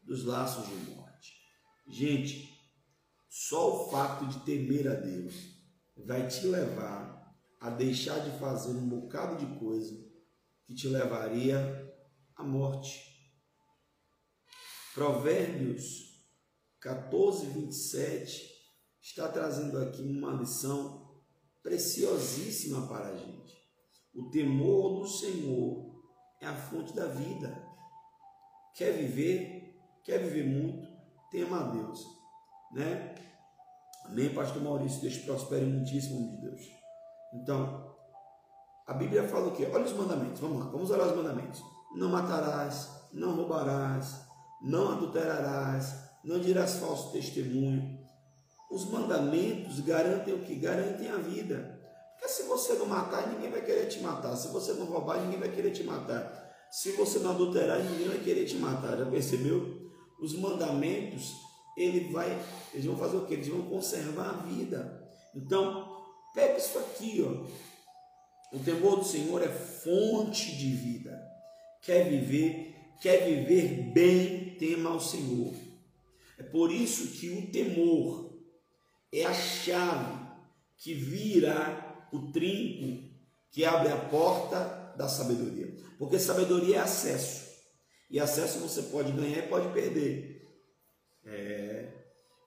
[0.00, 1.32] dos laços de morte.
[1.88, 2.56] Gente,
[3.28, 5.34] só o fato de temer a Deus
[5.96, 9.92] vai te levar a deixar de fazer um bocado de coisa
[10.64, 11.92] que te levaria
[12.36, 13.00] à morte.
[14.94, 16.24] Provérbios
[16.78, 18.51] 14, 27
[19.02, 21.10] está trazendo aqui uma lição
[21.62, 23.52] preciosíssima para a gente.
[24.14, 26.00] O temor do Senhor
[26.40, 27.68] é a fonte da vida.
[28.74, 30.86] Quer viver, quer viver muito,
[31.30, 32.00] tema a Deus,
[32.72, 33.14] né?
[34.04, 36.62] Amém, pastor Maurício, Deus prospere muitíssimo de Deus.
[37.34, 37.94] Então,
[38.86, 39.68] a Bíblia fala o quê?
[39.72, 41.62] Olha os mandamentos, vamos lá, vamos olhar os mandamentos.
[41.94, 44.26] Não matarás, não roubarás,
[44.62, 48.01] não adulterarás, não dirás falso testemunho.
[48.72, 50.54] Os mandamentos garantem o que?
[50.54, 51.78] Garantem a vida.
[52.14, 54.34] Porque se você não matar, ninguém vai querer te matar.
[54.34, 56.50] Se você não roubar, ninguém vai querer te matar.
[56.70, 58.96] Se você não adulterar, ninguém vai querer te matar.
[58.96, 59.90] Já percebeu?
[60.18, 61.34] Os mandamentos,
[61.76, 62.30] ele vai,
[62.72, 63.34] eles vão fazer o quê?
[63.34, 65.06] Eles vão conservar a vida.
[65.34, 66.02] Então,
[66.34, 68.56] pega isso aqui, ó.
[68.56, 71.22] O temor do Senhor é fonte de vida.
[71.82, 75.52] Quer viver, quer viver bem, tema ao Senhor.
[76.38, 78.31] É por isso que o temor
[79.12, 80.20] é a chave
[80.78, 83.10] que vira o trinco
[83.50, 85.76] que abre a porta da sabedoria.
[85.98, 87.52] Porque sabedoria é acesso.
[88.10, 90.42] E acesso você pode ganhar e pode perder.
[91.24, 91.88] É.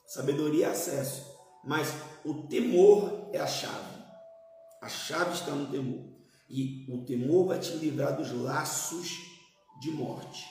[0.05, 1.33] Sabedoria é acesso.
[1.63, 3.95] Mas o temor é a chave.
[4.81, 6.03] A chave está no temor.
[6.49, 9.09] E o temor vai te livrar dos laços
[9.81, 10.45] de morte.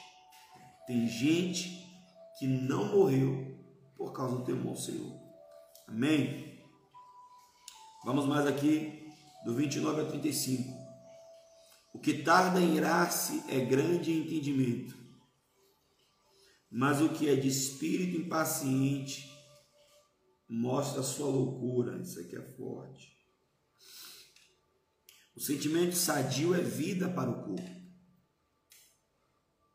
[0.87, 1.85] Tem gente
[2.39, 3.57] que não morreu
[3.97, 5.24] por causa do temor ao Senhor.
[5.87, 6.59] Amém?
[8.05, 9.09] Vamos mais aqui
[9.45, 10.85] do 29 a 35.
[11.93, 14.97] O que tarda em irar-se é grande entendimento,
[16.71, 19.31] mas o que é de espírito impaciente
[20.49, 22.01] mostra sua loucura.
[22.03, 23.15] Isso aqui é forte.
[25.37, 27.85] O sentimento sadio é vida para o corpo.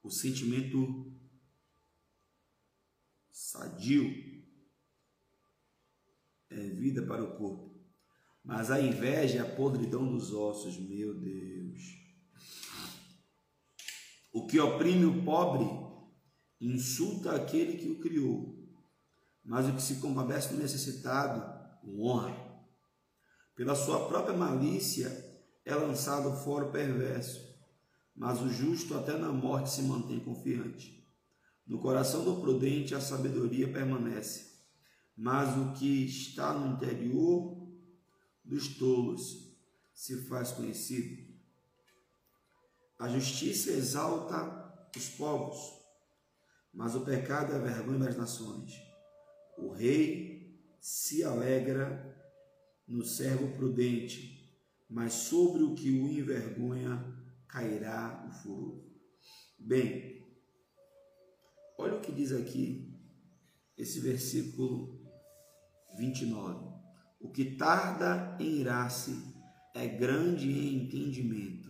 [0.04, 1.14] O sentimento
[3.32, 4.29] sadio
[6.50, 7.70] é vida para o corpo.
[8.44, 12.00] Mas a inveja é a podridão dos ossos, meu Deus.
[14.32, 15.66] O que oprime o pobre
[16.62, 18.58] insulta aquele que o criou,
[19.44, 22.50] mas o que se compadece do necessitado o honra.
[23.56, 25.10] Pela sua própria malícia
[25.66, 27.40] é lançado fora o perverso,
[28.16, 31.08] mas o justo até na morte se mantém confiante.
[31.66, 34.49] No coração do prudente a sabedoria permanece,
[35.20, 37.68] mas o que está no interior
[38.42, 39.54] dos tolos
[39.94, 41.28] se faz conhecido.
[42.98, 45.58] A justiça exalta os povos,
[46.74, 48.82] mas o pecado é a vergonha das nações.
[49.58, 52.18] O rei se alegra
[52.88, 54.58] no servo prudente,
[54.90, 57.14] mas sobre o que o envergonha
[57.46, 58.86] cairá o furor.
[59.58, 60.26] Bem,
[61.78, 62.98] olha o que diz aqui
[63.78, 64.99] esse versículo
[66.00, 66.66] 29.
[67.20, 69.22] O que tarda em irar-se
[69.76, 71.70] é grande em entendimento,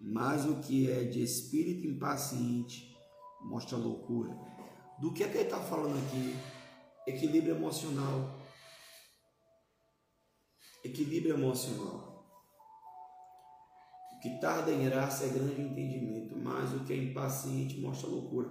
[0.00, 2.96] mas o que é de espírito impaciente
[3.42, 4.34] mostra loucura.
[4.98, 6.34] Do que é que ele está falando aqui?
[7.06, 8.40] Equilíbrio emocional.
[10.82, 12.26] Equilíbrio emocional.
[14.14, 18.08] O que tarda em irar-se é grande em entendimento, mas o que é impaciente mostra
[18.08, 18.50] loucura.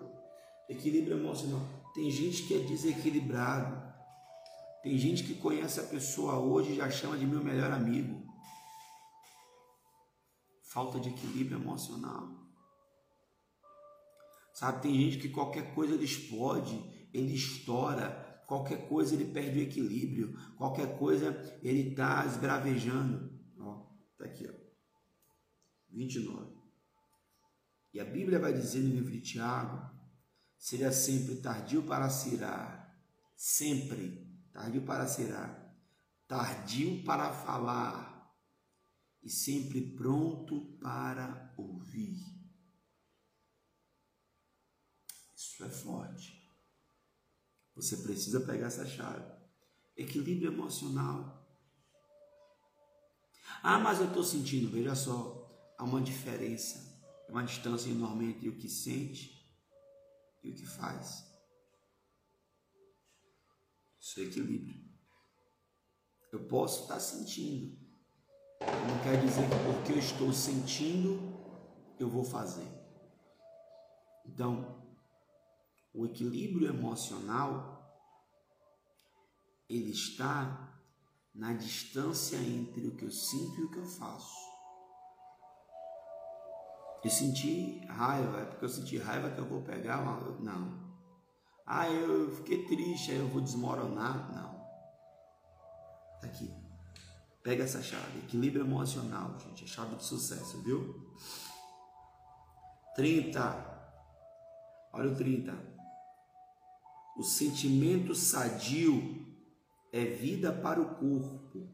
[0.69, 1.61] Equilíbrio emocional.
[1.95, 3.82] Tem gente que é desequilibrado
[4.83, 8.21] tem gente que conhece a pessoa hoje e já chama de meu melhor amigo.
[10.73, 12.43] Falta de equilíbrio emocional.
[14.53, 19.61] Sabe, tem gente que qualquer coisa ele explode, ele estoura, qualquer coisa ele perde o
[19.63, 21.31] equilíbrio, qualquer coisa
[21.63, 23.31] ele está esbravejando.
[23.57, 24.53] Ó, tá aqui, ó.
[25.91, 26.53] 29.
[27.93, 29.89] E a Bíblia vai dizer no livro de Tiago:
[30.57, 32.99] seja sempre tardio para se irar,
[33.35, 34.22] sempre
[34.53, 35.75] tardio para será,
[36.27, 38.13] tardio para falar
[39.21, 42.17] e sempre pronto para ouvir.
[45.35, 46.43] Isso é forte.
[47.75, 49.25] Você precisa pegar essa chave.
[49.97, 51.43] Equilíbrio emocional.
[53.63, 58.57] Ah, mas eu estou sentindo, veja só, há uma diferença, uma distância enorme entre o
[58.57, 59.49] que sente
[60.43, 61.32] e o que faz.
[64.03, 64.83] Isso é equilíbrio.
[66.29, 67.77] Eu posso estar sentindo.
[68.59, 71.21] Não quer dizer que porque eu estou sentindo,
[71.97, 72.67] eu vou fazer.
[74.25, 74.83] Então,
[75.93, 77.71] o equilíbrio emocional
[79.69, 80.81] ele está
[81.33, 84.35] na distância entre o que eu sinto e o que eu faço.
[87.05, 90.19] Eu senti raiva, é porque eu senti raiva que eu vou pegar uma...
[90.41, 90.82] Não.
[91.65, 94.31] Ah, eu fiquei triste, aí eu vou desmoronar.
[94.33, 94.53] Não.
[96.19, 96.51] Tá aqui.
[97.41, 98.19] Pega essa chave.
[98.19, 99.63] Equilíbrio emocional, gente.
[99.63, 101.09] É chave de sucesso, viu?
[102.95, 103.73] 30.
[104.93, 105.73] Olha o 30.
[107.17, 109.23] O sentimento sadio
[109.91, 111.69] é vida para o corpo,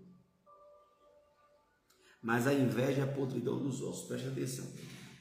[2.22, 4.08] mas a inveja é a podridão dos ossos.
[4.08, 4.68] Preste atenção.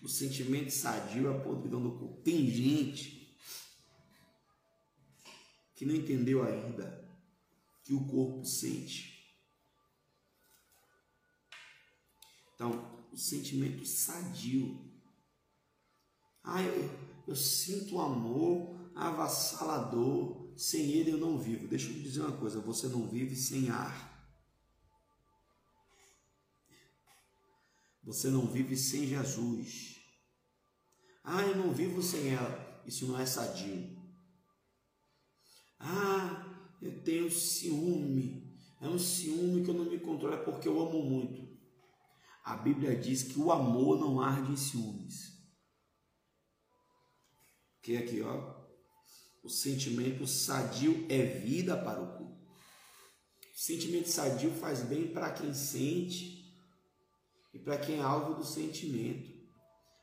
[0.03, 2.21] O sentimento sadio é a podridão do corpo.
[2.23, 3.18] Tem gente
[5.79, 7.09] que não entendeu ainda
[7.85, 9.33] que o corpo sente.
[12.53, 14.77] Então, o sentimento sadio.
[16.43, 16.91] Ah, eu,
[17.29, 21.69] eu sinto amor avassalador, sem ele eu não vivo.
[21.69, 24.37] Deixa eu te dizer uma coisa: você não vive sem ar.
[28.03, 30.01] Você não vive sem Jesus.
[31.23, 32.83] Ah, eu não vivo sem ela.
[32.85, 33.98] Isso não é sadio.
[35.79, 36.45] Ah,
[36.81, 38.49] eu tenho ciúme.
[38.81, 41.49] É um ciúme que eu não me controlo, é porque eu amo muito.
[42.45, 45.37] A Bíblia diz que o amor não arde em ciúmes.
[47.83, 48.59] Que aqui, ó,
[49.43, 52.39] o sentimento sadio é vida para o corpo.
[53.55, 56.55] O sentimento sadio faz bem para quem sente
[57.53, 59.31] e para quem é alvo do sentimento.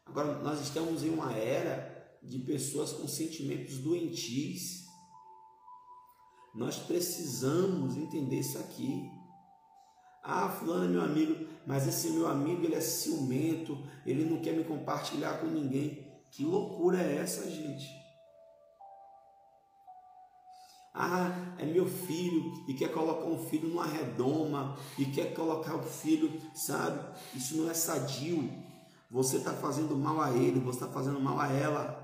[0.06, 4.85] Agora, nós estamos em uma era de pessoas com sentimentos doentios.
[6.56, 9.12] Nós precisamos entender isso aqui.
[10.24, 14.54] Ah, fulano é meu amigo, mas esse meu amigo ele é ciumento, ele não quer
[14.54, 16.04] me compartilhar com ninguém.
[16.32, 17.86] Que loucura é essa, gente?
[20.94, 25.84] Ah, é meu filho e quer colocar um filho numa redoma e quer colocar o
[25.84, 27.20] filho, sabe?
[27.36, 28.50] Isso não é sadio.
[29.12, 32.02] Você está fazendo mal a ele, você está fazendo mal a ela.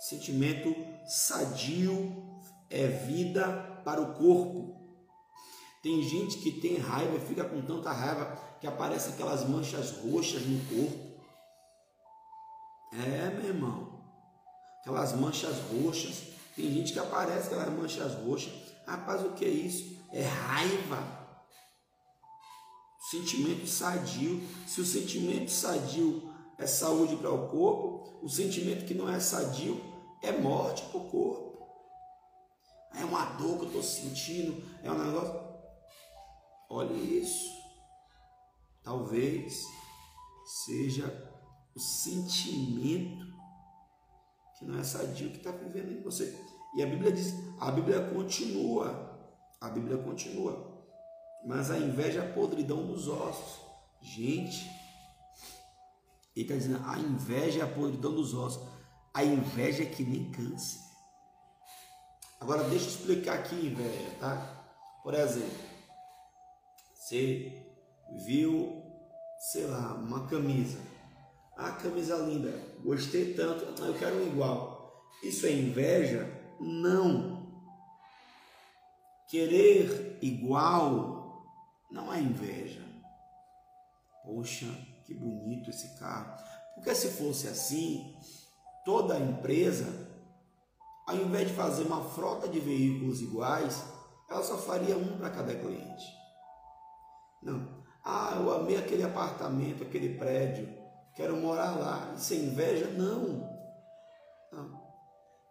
[0.00, 0.74] Sentimento
[1.06, 2.37] sadio
[2.70, 4.76] é vida para o corpo.
[5.82, 10.42] Tem gente que tem raiva e fica com tanta raiva que aparecem aquelas manchas roxas
[10.42, 11.08] no corpo.
[12.92, 13.98] É, meu irmão.
[14.80, 16.22] Aquelas manchas roxas
[16.56, 18.52] tem gente que aparece aquelas manchas roxas.
[18.86, 19.96] Rapaz, o que é isso?
[20.12, 21.18] É raiva.
[23.10, 24.42] Sentimento sadio.
[24.66, 29.80] Se o sentimento sadio é saúde para o corpo, o sentimento que não é sadio
[30.20, 31.47] é morte para o corpo.
[32.94, 35.48] É uma dor que eu estou sentindo, é um negócio.
[36.68, 37.58] Olha isso.
[38.82, 39.62] Talvez
[40.66, 41.06] seja
[41.74, 43.26] o sentimento
[44.58, 46.44] que não é sadio que está vivendo em você.
[46.74, 49.18] E a Bíblia diz, a Bíblia continua,
[49.60, 50.68] a Bíblia continua.
[51.46, 53.60] Mas a inveja é a podridão dos ossos.
[54.00, 54.68] Gente,
[56.34, 58.66] ele está dizendo, a inveja é a podridão dos ossos.
[59.14, 60.80] A inveja é que nem câncer.
[62.40, 64.58] Agora deixa eu explicar aqui inveja, tá?
[65.02, 65.58] Por exemplo,
[66.94, 67.66] você
[68.24, 68.82] viu,
[69.38, 70.78] sei lá, uma camisa.
[71.56, 72.50] Ah, camisa linda,
[72.84, 75.02] gostei tanto, eu quero um igual.
[75.22, 76.30] Isso é inveja?
[76.60, 77.38] Não.
[79.28, 81.44] Querer igual
[81.90, 82.82] não é inveja.
[84.24, 84.66] Poxa,
[85.04, 86.42] que bonito esse carro.
[86.74, 88.14] Porque se fosse assim,
[88.84, 90.07] toda empresa,
[91.08, 93.82] ao invés de fazer uma frota de veículos iguais,
[94.28, 96.04] ela só faria um para cada cliente.
[97.42, 97.82] Não.
[98.04, 100.68] Ah, eu amei aquele apartamento, aquele prédio,
[101.16, 102.14] quero morar lá.
[102.14, 102.88] Isso é inveja?
[102.88, 103.48] Não.
[104.52, 104.82] Não.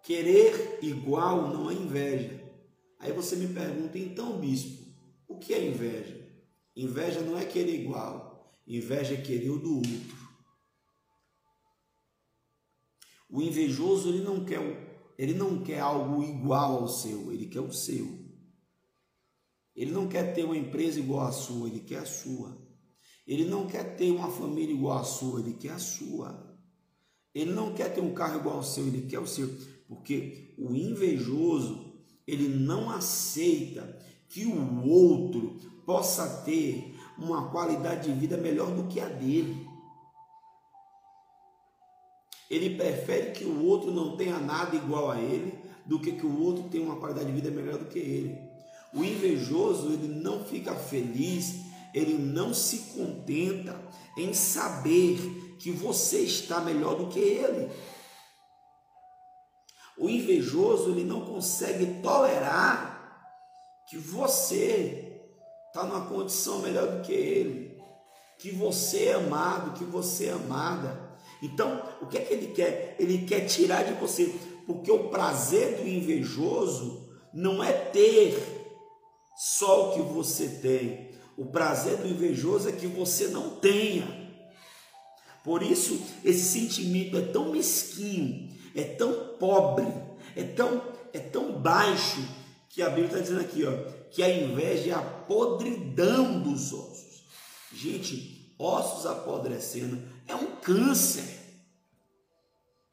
[0.03, 2.39] Querer igual não é inveja.
[2.99, 4.85] Aí você me pergunta, então, bispo,
[5.27, 6.23] o que é inveja?
[6.75, 10.17] Inveja não é querer igual, inveja é querer o do outro.
[13.27, 14.86] O invejoso ele não quer,
[15.17, 18.27] ele não quer algo igual ao seu, ele quer o seu.
[19.75, 22.57] Ele não quer ter uma empresa igual à sua, ele quer a sua.
[23.27, 26.47] Ele não quer ter uma família igual à sua, ele quer a sua.
[27.33, 29.47] Ele não quer ter um carro igual ao seu, ele quer o seu.
[29.87, 33.99] Porque o invejoso, ele não aceita
[34.29, 39.66] que o outro possa ter uma qualidade de vida melhor do que a dele.
[42.49, 45.53] Ele prefere que o outro não tenha nada igual a ele
[45.85, 48.37] do que que o outro tenha uma qualidade de vida melhor do que ele.
[48.93, 51.55] O invejoso, ele não fica feliz,
[51.93, 53.79] ele não se contenta
[54.17, 55.17] em saber
[55.59, 57.69] que você está melhor do que ele.
[59.97, 62.97] O invejoso ele não consegue tolerar
[63.89, 65.21] que você
[65.67, 67.81] está numa condição melhor do que ele,
[68.37, 71.06] que você é amado, que você é amada.
[71.41, 72.95] Então, o que é que ele quer?
[72.99, 74.33] Ele quer tirar de você,
[74.65, 78.37] porque o prazer do invejoso não é ter
[79.37, 81.11] só o que você tem.
[81.37, 84.27] O prazer do invejoso é que você não tenha.
[85.43, 89.87] Por isso, esse sentimento é tão mesquinho, é tão pobre,
[90.35, 90.81] é tão,
[91.13, 92.21] é tão baixo,
[92.77, 93.71] que a Bíblia está dizendo aqui, ó,
[94.11, 97.23] que a inveja é a podridão dos ossos.
[97.73, 101.37] Gente, ossos apodrecendo é um câncer.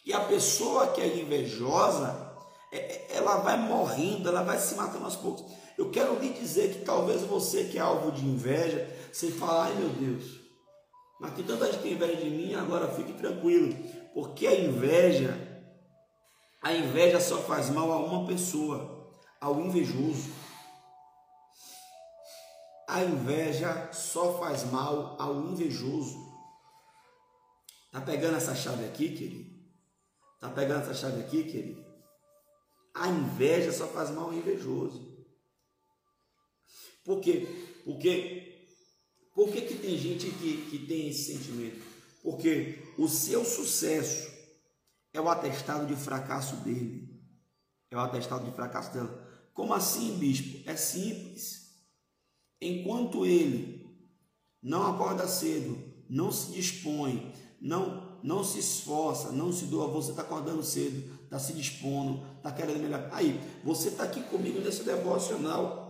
[0.05, 2.35] E a pessoa que é invejosa,
[2.70, 5.45] é, é, ela vai morrendo, ela vai se matando aos poucos.
[5.76, 9.74] Eu quero lhe dizer que talvez você que é alvo de inveja, você fala, ai
[9.74, 10.41] meu Deus,
[11.20, 13.74] mas que tanta gente tem inveja de mim, agora fique tranquilo,
[14.12, 15.37] porque a inveja,
[16.62, 19.11] a inveja só faz mal a uma pessoa,
[19.41, 20.32] ao invejoso.
[22.87, 26.23] A inveja só faz mal ao invejoso.
[27.95, 29.55] Tá pegando essa chave aqui, querido?
[30.40, 31.86] Tá pegando essa chave aqui, querido?
[32.92, 35.16] A inveja só faz mal ao invejoso.
[37.05, 37.47] Por quê?
[37.84, 38.66] Porque
[39.32, 41.86] por que, que tem gente que, que tem esse sentimento?
[42.20, 44.28] Porque o seu sucesso
[45.12, 47.09] é o atestado de fracasso dele.
[47.92, 49.24] É o atestado de fracasso dela.
[49.53, 50.68] Como assim, bispo?
[50.68, 51.72] É simples.
[52.61, 53.88] Enquanto ele
[54.61, 57.32] não acorda cedo, não se dispõe,
[57.64, 62.52] não, não se esforça, não se doa, você está acordando cedo, está se dispondo, está
[62.52, 63.08] querendo melhor.
[63.10, 65.84] Aí, você está aqui comigo nesse devocional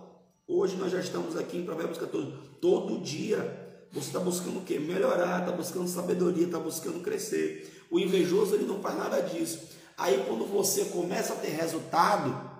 [0.46, 2.32] Hoje nós já estamos aqui em Provérbios 14.
[2.60, 4.78] Todo dia você está buscando o quê?
[4.78, 7.86] Melhorar, está buscando sabedoria, está buscando crescer.
[7.90, 9.60] O invejoso ele não faz nada disso.
[9.96, 12.50] Aí quando você começa a ter resultado,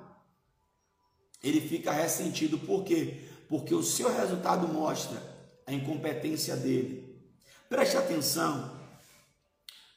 [1.42, 2.58] ele fica ressentido.
[2.58, 3.20] Por quê?
[3.50, 5.20] Porque o seu resultado mostra
[5.66, 7.22] a incompetência dele.
[7.68, 8.73] Preste atenção.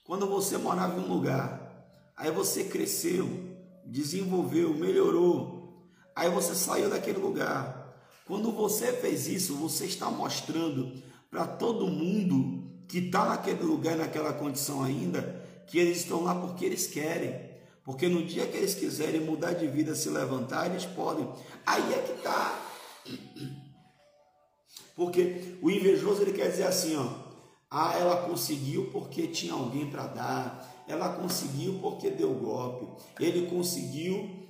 [0.08, 1.86] Quando você morava em um lugar,
[2.16, 3.30] aí você cresceu,
[3.86, 5.86] desenvolveu, melhorou,
[6.16, 7.78] aí você saiu daquele lugar,
[8.26, 10.94] quando você fez isso, você está mostrando
[11.30, 16.66] para todo mundo que está naquele lugar, naquela condição ainda, que eles estão lá porque
[16.66, 17.46] eles querem.
[17.84, 21.30] Porque no dia que eles quiserem mudar de vida, se levantar, eles podem.
[21.66, 22.60] Aí é que está.
[24.96, 27.27] Porque o invejoso ele quer dizer assim, ó.
[27.70, 30.86] Ah, ela conseguiu porque tinha alguém para dar.
[30.88, 32.88] Ela conseguiu porque deu golpe.
[33.20, 34.48] Ele conseguiu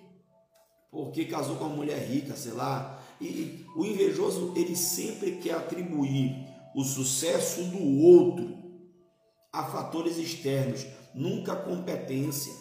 [0.91, 3.01] porque casou com uma mulher rica, sei lá.
[3.19, 8.57] E o invejoso, ele sempre quer atribuir o sucesso do outro
[9.51, 12.53] a fatores externos, nunca competência.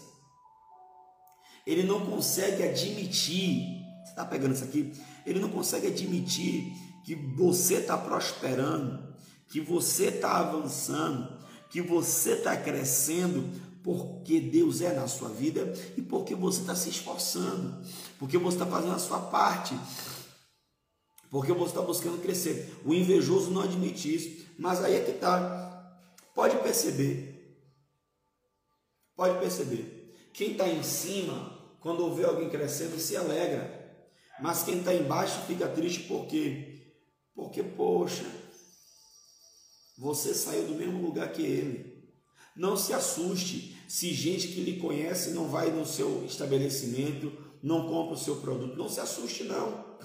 [1.66, 4.92] Ele não consegue admitir, você está pegando isso aqui?
[5.26, 6.72] Ele não consegue admitir
[7.04, 9.14] que você está prosperando,
[9.49, 11.28] que você está avançando,
[11.70, 13.44] que você está crescendo,
[13.82, 17.80] porque Deus é na sua vida e porque você está se esforçando,
[18.18, 19.74] porque você está fazendo a sua parte.
[21.30, 22.80] Porque você está buscando crescer.
[22.84, 24.47] O invejoso não admite isso.
[24.59, 26.01] Mas aí é que está.
[26.34, 27.36] Pode perceber.
[29.14, 30.14] Pode perceber.
[30.32, 33.86] Quem está em cima, quando vê alguém crescendo, se alegra.
[34.40, 36.92] Mas quem está embaixo fica triste por quê?
[37.34, 38.24] Porque, poxa,
[39.99, 41.97] você saiu do mesmo lugar que ele.
[42.57, 47.32] Não se assuste se gente que lhe conhece não vai no seu estabelecimento,
[47.62, 48.76] não compra o seu produto.
[48.76, 49.97] Não se assuste, não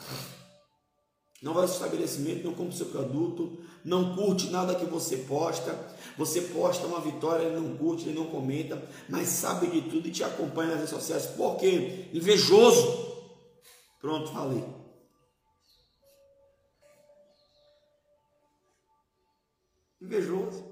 [1.42, 5.76] não vai ao estabelecimento, não compra o seu produto, não curte nada que você posta,
[6.16, 10.12] você posta uma vitória, ele não curte, ele não comenta, mas sabe de tudo e
[10.12, 11.26] te acompanha nas redes sociais.
[11.26, 12.10] Por quê?
[12.14, 13.10] Invejoso.
[14.00, 14.64] Pronto, falei.
[20.02, 20.72] Invejoso.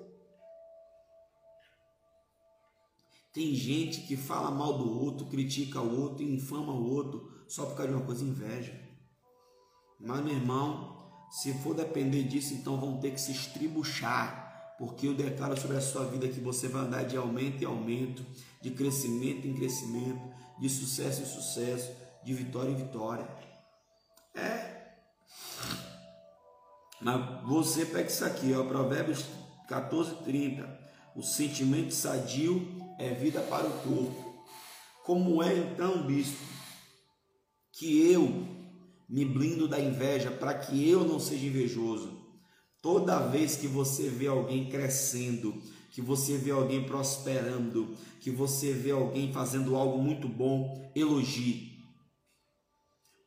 [3.32, 7.76] Tem gente que fala mal do outro, critica o outro, infama o outro, só por
[7.76, 8.74] causa de uma coisa inveja.
[10.00, 10.98] Mas, meu irmão,
[11.30, 15.82] se for depender disso, então vão ter que se estribuchar, porque eu declaro sobre a
[15.82, 18.26] sua vida que você vai andar de aumento em aumento,
[18.62, 20.22] de crescimento em crescimento,
[20.60, 21.92] de sucesso em sucesso,
[22.24, 23.28] de vitória em vitória.
[24.34, 24.70] É.
[27.02, 29.26] Mas você pega isso aqui, ó, Provérbios
[29.68, 30.80] 14, 30.
[31.16, 34.46] O sentimento sadio é vida para o corpo.
[35.06, 36.44] Como é então, bispo,
[37.72, 38.48] que eu
[39.08, 42.20] me blindo da inveja para que eu não seja invejoso.
[42.82, 48.92] Toda vez que você vê alguém crescendo, que você vê alguém prosperando, que você vê
[48.92, 51.80] alguém fazendo algo muito bom, elogie.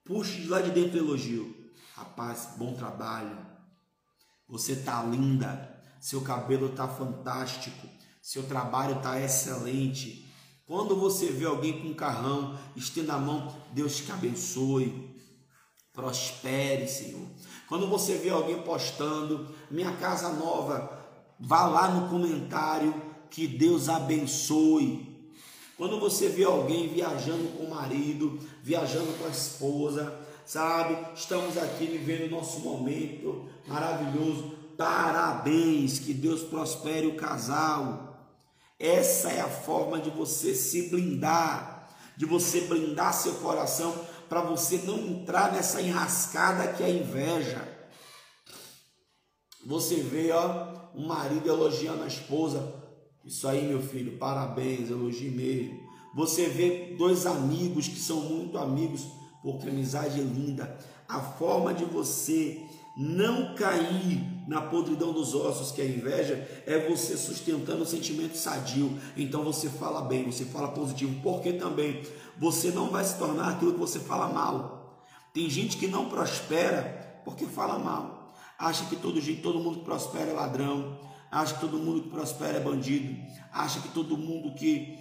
[0.05, 1.55] Puxe de lá de dentro o elogio.
[1.95, 3.52] Rapaz, bom trabalho.
[4.53, 5.83] Você tá linda.
[5.99, 7.89] Seu cabelo tá fantástico.
[8.21, 10.31] Seu trabalho tá excelente.
[10.67, 15.17] Quando você vê alguém com carrão, estenda a mão, Deus te abençoe.
[15.91, 17.27] Prospere, Senhor.
[17.67, 21.01] Quando você vê alguém postando, minha casa nova,
[21.41, 22.95] vá lá no comentário
[23.31, 25.33] que Deus abençoe.
[25.79, 30.99] Quando você vê alguém viajando com o marido, viajando com a esposa, sabe?
[31.15, 34.57] Estamos aqui vivendo o nosso momento maravilhoso.
[34.77, 38.13] Parabéns, que Deus prospere o casal.
[38.79, 43.95] Essa é a forma de você se blindar, de você blindar seu coração
[44.29, 47.69] para você não entrar nessa enrascada que é a inveja.
[49.65, 52.75] Você vê, ó, um marido elogiando a esposa.
[53.25, 55.79] Isso aí, meu filho, parabéns, elogio mesmo.
[56.15, 59.07] Você vê dois amigos que são muito amigos,
[59.43, 60.79] porque amizade é linda.
[61.09, 62.61] A forma de você
[62.97, 68.37] não cair na podridão dos ossos, que é a inveja, é você sustentando o sentimento
[68.37, 68.99] sadio.
[69.17, 72.03] Então você fala bem, você fala positivo, porque também
[72.39, 75.05] você não vai se tornar aquilo que você fala mal.
[75.33, 78.35] Tem gente que não prospera porque fala mal.
[78.59, 80.99] Acha que todo, todo mundo que prospera é ladrão,
[81.31, 83.17] acha que todo mundo que prospera é bandido,
[83.51, 84.99] acha que todo mundo que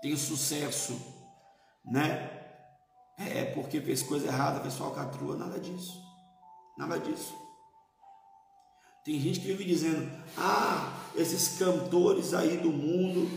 [0.00, 0.98] tem sucesso,
[1.84, 2.30] né?
[3.16, 6.03] É porque fez coisa errada, fez falcatrua, nada disso.
[6.76, 7.34] Nada disso.
[9.04, 13.30] Tem gente que vive dizendo: ah, esses cantores aí do mundo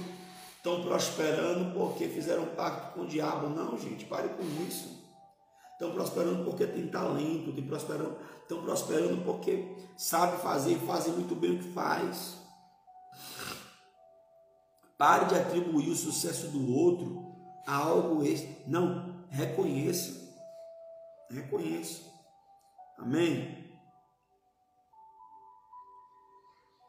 [0.56, 3.50] estão prosperando porque fizeram pacto com o diabo.
[3.50, 4.98] Não, gente, pare com isso.
[5.74, 11.36] Estão prosperando porque tem talento, estão prosperando, estão prosperando porque sabe fazer e fazem muito
[11.36, 12.38] bem o que faz.
[14.98, 17.36] Pare de atribuir o sucesso do outro
[17.68, 18.64] a algo esse.
[18.66, 20.26] Não, reconheça.
[21.30, 22.07] Reconheça.
[22.98, 23.58] Amém?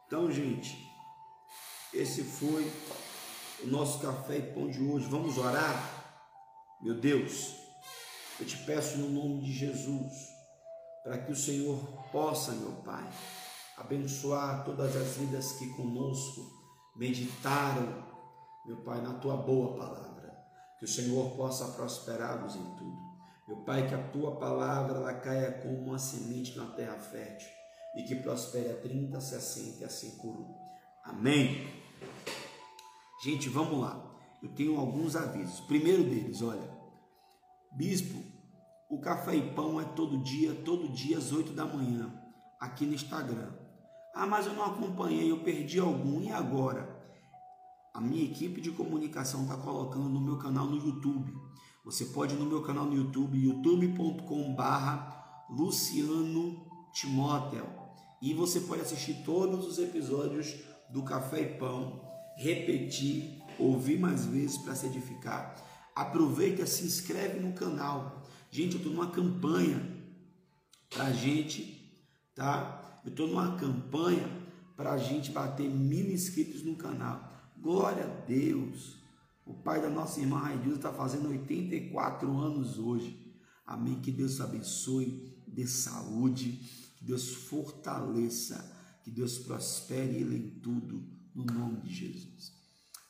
[0.07, 0.89] Então, gente,
[1.93, 2.71] esse foi
[3.63, 5.07] o nosso café e pão de hoje.
[5.07, 5.99] Vamos orar?
[6.81, 7.55] Meu Deus,
[8.39, 10.13] eu te peço no nome de Jesus,
[11.03, 11.77] para que o Senhor
[12.11, 13.07] possa, meu Pai,
[13.77, 16.41] abençoar todas as vidas que conosco
[16.95, 18.03] meditaram,
[18.65, 20.09] meu Pai, na tua boa palavra.
[20.79, 23.08] Que o Senhor possa prosperá-los em tudo.
[23.49, 27.49] Meu Pai, que a tua palavra ela caia como uma semente na terra fértil
[27.95, 30.55] e que prospere a 30, 60 e assim por um.
[31.03, 31.67] Amém.
[33.23, 34.05] Gente, vamos lá.
[34.43, 35.61] Eu tenho alguns avisos.
[35.61, 36.69] Primeiro deles, olha.
[37.71, 38.23] Bispo,
[38.87, 42.13] o café e pão é todo dia, todo dia às 8 da manhã,
[42.59, 43.51] aqui no Instagram.
[44.13, 46.21] Ah, mas eu não acompanhei, eu perdi algum.
[46.21, 46.87] E agora?
[47.95, 51.33] A minha equipe de comunicação está colocando no meu canal no YouTube.
[51.89, 56.63] Você pode ir no meu canal no YouTube, youtube.com/barra Luciano
[56.93, 57.65] Timóteo.
[58.21, 60.53] E você pode assistir todos os episódios
[60.91, 65.55] do Café e Pão, repetir, ouvir mais vezes para se edificar.
[65.95, 68.21] Aproveita, se inscreve no canal.
[68.51, 69.81] Gente, eu estou numa campanha
[70.91, 73.01] para gente, tá?
[73.03, 74.29] Eu estou numa campanha
[74.77, 77.33] para a gente bater mil inscritos no canal.
[77.57, 78.98] Glória a Deus.
[79.49, 83.35] O pai da nossa irmã Raidilza está fazendo 84 anos hoje.
[83.65, 83.99] Amém.
[83.99, 86.51] Que Deus abençoe, dê saúde,
[86.95, 88.63] que Deus fortaleça,
[89.03, 92.53] que Deus prospere ele em tudo, no nome de Jesus.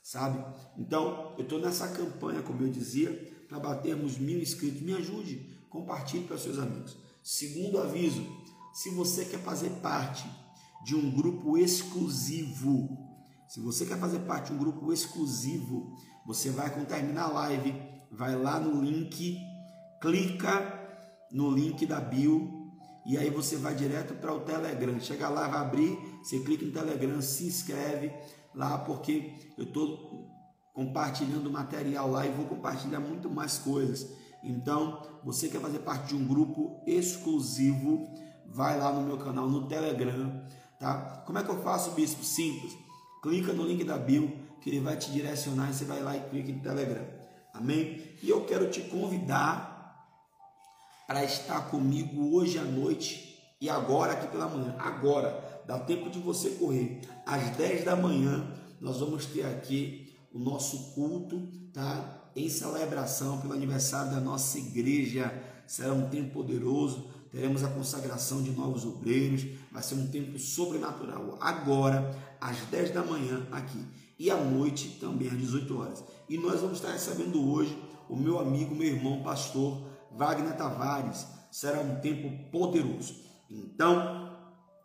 [0.02, 0.42] Sabe?
[0.78, 3.12] Então, eu estou nessa campanha, como eu dizia,
[3.50, 4.82] para batermos mil inscritos.
[4.82, 6.96] Me ajude, compartilhe para seus amigos.
[7.22, 8.26] Segundo aviso,
[8.74, 10.26] se você quer fazer parte
[10.86, 12.98] de um grupo exclusivo,
[13.50, 15.98] se você quer fazer parte de um grupo exclusivo
[16.30, 17.74] você vai, quando terminar a live,
[18.12, 19.36] vai lá no link,
[20.00, 20.80] clica
[21.32, 22.72] no link da bio
[23.04, 25.00] e aí você vai direto para o Telegram.
[25.00, 28.14] Chega lá, vai abrir, você clica no Telegram, se inscreve
[28.54, 30.30] lá, porque eu estou
[30.72, 34.08] compartilhando material lá e vou compartilhar muito mais coisas.
[34.44, 38.08] Então, você quer fazer parte de um grupo exclusivo,
[38.46, 40.46] vai lá no meu canal no Telegram,
[40.80, 41.24] tá?
[41.26, 42.24] Como é que eu faço, bispo?
[42.24, 42.78] Simples.
[43.24, 46.22] Clica no link da bio, que ele vai te direcionar e você vai lá e
[46.30, 47.06] clica no Telegram.
[47.54, 48.02] Amém?
[48.22, 49.80] E eu quero te convidar
[51.08, 53.30] para estar comigo hoje à noite
[53.60, 54.76] e agora aqui pela manhã.
[54.78, 57.02] Agora, dá tempo de você correr.
[57.26, 58.48] Às 10 da manhã,
[58.80, 62.30] nós vamos ter aqui o nosso culto, tá?
[62.36, 65.34] Em celebração pelo aniversário da nossa igreja.
[65.68, 67.10] Será um tempo poderoso.
[67.32, 69.46] Teremos a consagração de novos obreiros.
[69.72, 71.38] Vai ser um tempo sobrenatural.
[71.42, 73.84] Agora, às 10 da manhã aqui
[74.20, 76.04] e à noite também às 18 horas.
[76.28, 77.76] E nós vamos estar recebendo hoje
[78.10, 81.26] o meu amigo, meu irmão, pastor Wagner Tavares.
[81.50, 83.16] Será um tempo poderoso.
[83.50, 84.38] Então,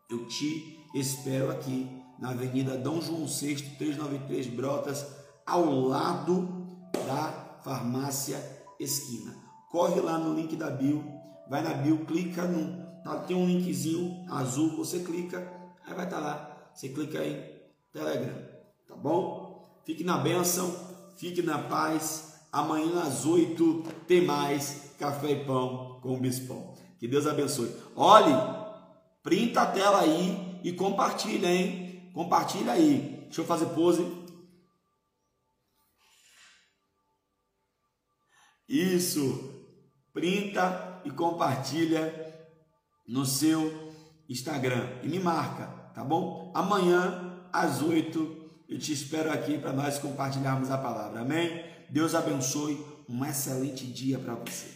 [0.08, 5.04] eu te espero aqui na Avenida Dom João VI, 393 Brotas,
[5.44, 6.66] ao lado
[7.06, 8.38] da farmácia
[8.78, 9.34] Esquina.
[9.70, 11.04] Corre lá no link da bio,
[11.50, 12.84] vai na bio, clica no.
[13.02, 15.38] Tá, tem um linkzinho azul, você clica,
[15.84, 16.70] aí vai estar tá lá.
[16.72, 17.62] Você clica aí,
[17.92, 18.53] Telegram,
[18.86, 19.80] tá bom?
[19.84, 20.74] Fique na bênção,
[21.16, 22.34] fique na paz.
[22.50, 26.74] Amanhã às 8 tem mais café e pão com bispão.
[26.98, 27.74] Que Deus abençoe.
[27.96, 28.32] Olhe,
[29.22, 32.10] printa a tela aí e compartilha, hein?
[32.14, 33.24] Compartilha aí.
[33.24, 34.06] Deixa eu fazer pose.
[38.68, 39.52] Isso.
[40.12, 42.12] Printa e compartilha
[43.06, 43.92] no seu
[44.28, 46.52] Instagram e me marca, tá bom?
[46.54, 51.20] Amanhã às 8 eu te espero aqui para nós compartilharmos a palavra.
[51.20, 51.64] Amém?
[51.88, 52.84] Deus abençoe.
[53.08, 54.73] Um excelente dia para você.